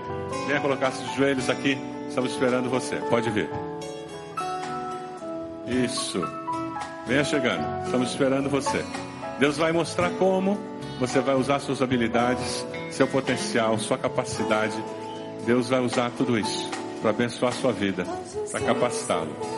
Venha 0.47 0.61
colocar 0.61 0.93
seus 0.93 1.15
joelhos 1.15 1.51
aqui. 1.51 1.77
Estamos 2.09 2.33
esperando 2.33 2.71
você. 2.71 2.97
Pode 3.11 3.29
vir. 3.29 3.51
Isso. 5.67 6.27
Venha 7.07 7.23
chegando. 7.23 7.85
Estamos 7.85 8.13
esperando 8.13 8.49
você. 8.49 8.83
Deus 9.39 9.59
vai 9.59 9.73
mostrar 9.73 10.11
como 10.13 10.78
você 10.99 11.21
vai 11.21 11.35
usar 11.37 11.61
suas 11.61 11.81
habilidades, 11.81 12.67
seu 12.91 13.07
potencial, 13.07 13.79
sua 13.79 13.97
capacidade. 13.97 14.77
Deus 15.47 15.69
vai 15.69 15.81
usar 15.81 16.11
tudo 16.11 16.39
isso 16.39 16.69
para 17.01 17.11
abençoar 17.11 17.53
a 17.53 17.57
sua 17.57 17.73
vida, 17.73 18.05
para 18.51 18.61
capacitá-lo. 18.61 19.58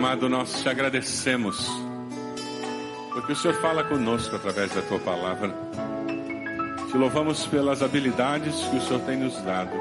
Amado, 0.00 0.30
nós 0.30 0.62
te 0.62 0.66
agradecemos, 0.66 1.70
porque 3.12 3.32
o 3.32 3.36
Senhor 3.36 3.54
fala 3.60 3.84
conosco 3.84 4.34
através 4.34 4.74
da 4.74 4.80
tua 4.80 4.98
palavra. 4.98 5.54
Te 6.90 6.96
louvamos 6.96 7.46
pelas 7.46 7.82
habilidades 7.82 8.54
que 8.70 8.78
o 8.78 8.80
Senhor 8.80 9.02
tem 9.02 9.18
nos 9.18 9.38
dado. 9.42 9.72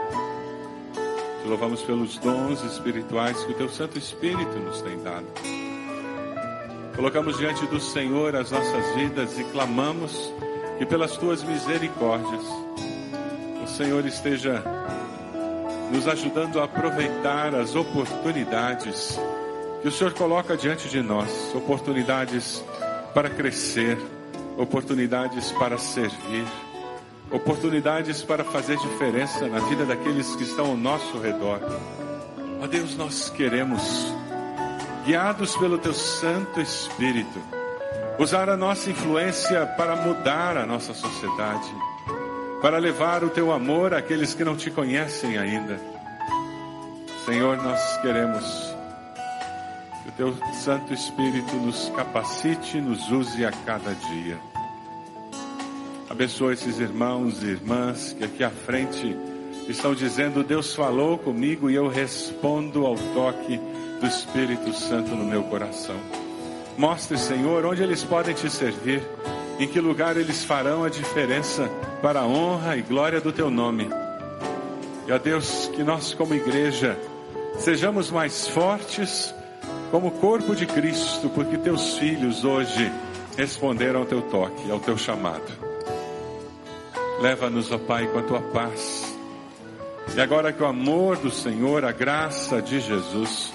Te 1.42 1.48
louvamos 1.48 1.82
pelos 1.84 2.18
dons 2.18 2.62
espirituais 2.66 3.42
que 3.46 3.54
o 3.54 3.56
teu 3.56 3.70
Santo 3.70 3.98
Espírito 3.98 4.60
nos 4.60 4.82
tem 4.82 5.02
dado. 5.02 5.26
Colocamos 6.98 7.38
diante 7.38 7.66
do 7.68 7.80
Senhor 7.80 8.36
as 8.36 8.52
nossas 8.52 8.96
vidas 8.96 9.40
e 9.40 9.46
clamamos 9.46 10.34
que 10.78 10.86
pelas 10.86 11.16
tuas 11.16 11.42
misericórdias 11.44 12.44
o 13.64 13.68
Senhor 13.68 14.06
esteja 14.06 14.62
nos 15.94 16.10
ajudando 16.10 16.60
a 16.60 16.66
aproveitar 16.66 17.56
as 17.56 17.74
oportunidades 17.74 19.18
que 19.82 19.88
o 19.88 19.92
Senhor 19.92 20.14
coloca 20.14 20.58
diante 20.58 20.90
de 20.90 21.02
nós 21.02 21.54
oportunidades 21.56 22.64
para 23.14 23.30
crescer, 23.30 23.98
oportunidades 24.58 25.52
para 25.54 25.78
servir, 25.78 26.46
oportunidades 27.32 28.22
para 28.24 28.44
fazer 28.44 28.78
diferença 28.78 29.48
na 29.48 29.60
vida 29.60 29.86
daqueles 29.86 30.36
que 30.36 30.44
estão 30.44 30.68
ao 30.68 30.78
nosso 30.78 31.18
redor. 31.20 31.60
Ó 32.62 32.68
Deus, 32.68 32.98
nós 32.98 33.30
queremos, 33.30 33.82
guiados 35.06 35.56
pelo 35.56 35.78
Teu 35.78 35.94
Santo 35.94 36.60
Espírito, 36.60 37.40
usar 38.18 38.50
a 38.50 38.58
nossa 38.58 38.90
influência 38.90 39.66
para 39.78 39.96
mudar 39.96 40.58
a 40.58 40.66
nossa 40.66 40.94
sociedade, 40.94 41.74
para 42.62 42.78
levar 42.78 43.24
o 43.24 43.30
Teu 43.30 43.54
amor 43.54 43.94
àqueles 43.94 44.34
que 44.34 44.44
não 44.44 44.58
te 44.58 44.70
conhecem 44.70 45.38
ainda. 45.38 45.80
Senhor, 47.26 47.58
nós 47.58 47.98
queremos 48.02 48.69
que 50.10 50.24
o 50.24 50.34
Teu 50.34 50.54
Santo 50.54 50.94
Espírito 50.94 51.56
nos 51.58 51.90
capacite, 51.90 52.80
nos 52.82 53.12
use 53.12 53.46
a 53.46 53.52
cada 53.52 53.94
dia. 53.94 54.40
Abençoa 56.10 56.54
esses 56.54 56.80
irmãos 56.80 57.44
e 57.44 57.48
irmãs 57.48 58.14
que 58.14 58.24
aqui 58.24 58.44
à 58.44 58.50
frente 58.50 59.16
estão 59.68 59.94
dizendo: 59.94 60.44
Deus 60.44 60.74
falou 60.74 61.18
comigo 61.18 61.70
e 61.70 61.76
eu 61.76 61.88
respondo 61.88 62.86
ao 62.86 62.96
toque 62.96 63.60
do 64.00 64.08
Espírito 64.08 64.74
Santo 64.74 65.12
no 65.12 65.26
meu 65.26 65.44
coração. 65.44 65.96
Mostre, 66.78 67.18
Senhor, 67.18 67.66
onde 67.66 67.84
eles 67.84 68.04
podem 68.04 68.34
te 68.34 68.50
servir, 68.50 69.04
em 69.60 69.68
que 69.68 69.80
lugar 69.80 70.18
eles 70.18 70.44
farão 70.44 70.84
a 70.84 70.90
diferença 70.90 71.70
para 72.02 72.22
a 72.22 72.26
honra 72.26 72.78
e 72.78 72.82
glória 72.82 73.20
do 73.20 73.32
teu 73.32 73.52
nome. 73.52 73.90
E 75.08 75.12
ó 75.12 75.18
Deus, 75.18 75.70
que 75.76 75.84
nós, 75.84 76.14
como 76.14 76.34
igreja, 76.34 76.98
sejamos 77.58 78.10
mais 78.10 78.48
fortes 78.48 79.34
como 79.92 80.12
corpo 80.12 80.56
de 80.56 80.66
Cristo, 80.66 81.30
porque 81.30 81.58
teus 81.58 81.98
filhos 81.98 82.44
hoje 82.44 82.92
responderam 83.38 84.02
ao 84.02 84.06
teu 84.06 84.22
toque, 84.22 84.70
ao 84.70 84.80
teu 84.80 84.98
chamado. 84.98 85.52
Leva-nos, 87.22 87.72
ó 87.72 87.78
Pai, 87.78 88.08
com 88.08 88.20
a 88.20 88.24
tua 88.24 88.42
paz. 88.42 89.16
E 90.16 90.22
agora 90.22 90.52
que 90.52 90.64
o 90.64 90.66
amor 90.66 91.18
do 91.18 91.30
Senhor, 91.30 91.86
a 91.86 91.92
graça 91.92 92.62
de 92.62 92.80
Jesus 92.80 93.54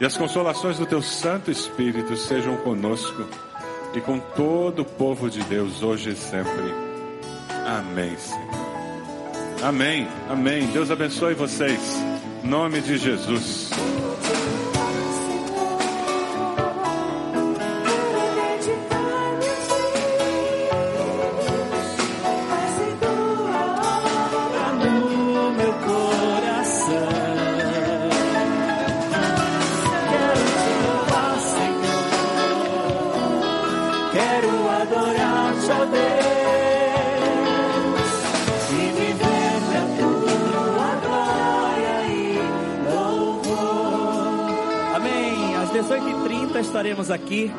e 0.00 0.04
as 0.04 0.16
consolações 0.16 0.78
do 0.78 0.86
teu 0.86 1.00
Santo 1.00 1.50
Espírito 1.50 2.16
sejam 2.16 2.56
conosco 2.58 3.24
e 3.94 4.00
com 4.00 4.18
todo 4.18 4.82
o 4.82 4.84
povo 4.84 5.30
de 5.30 5.42
Deus 5.44 5.82
hoje 5.82 6.10
e 6.10 6.16
sempre. 6.16 6.74
Amém, 7.66 8.16
Senhor. 8.18 8.66
Amém, 9.62 10.06
amém. 10.28 10.66
Deus 10.66 10.90
abençoe 10.90 11.34
vocês. 11.34 11.80
Em 12.44 12.48
nome 12.48 12.80
de 12.80 12.98
Jesus. 12.98 13.70
Louvor. 46.56 46.64
Amém. 46.64 46.64
Às 46.64 46.66
18h30 46.66 46.66
estaremos 46.66 47.10
aqui 47.10 47.52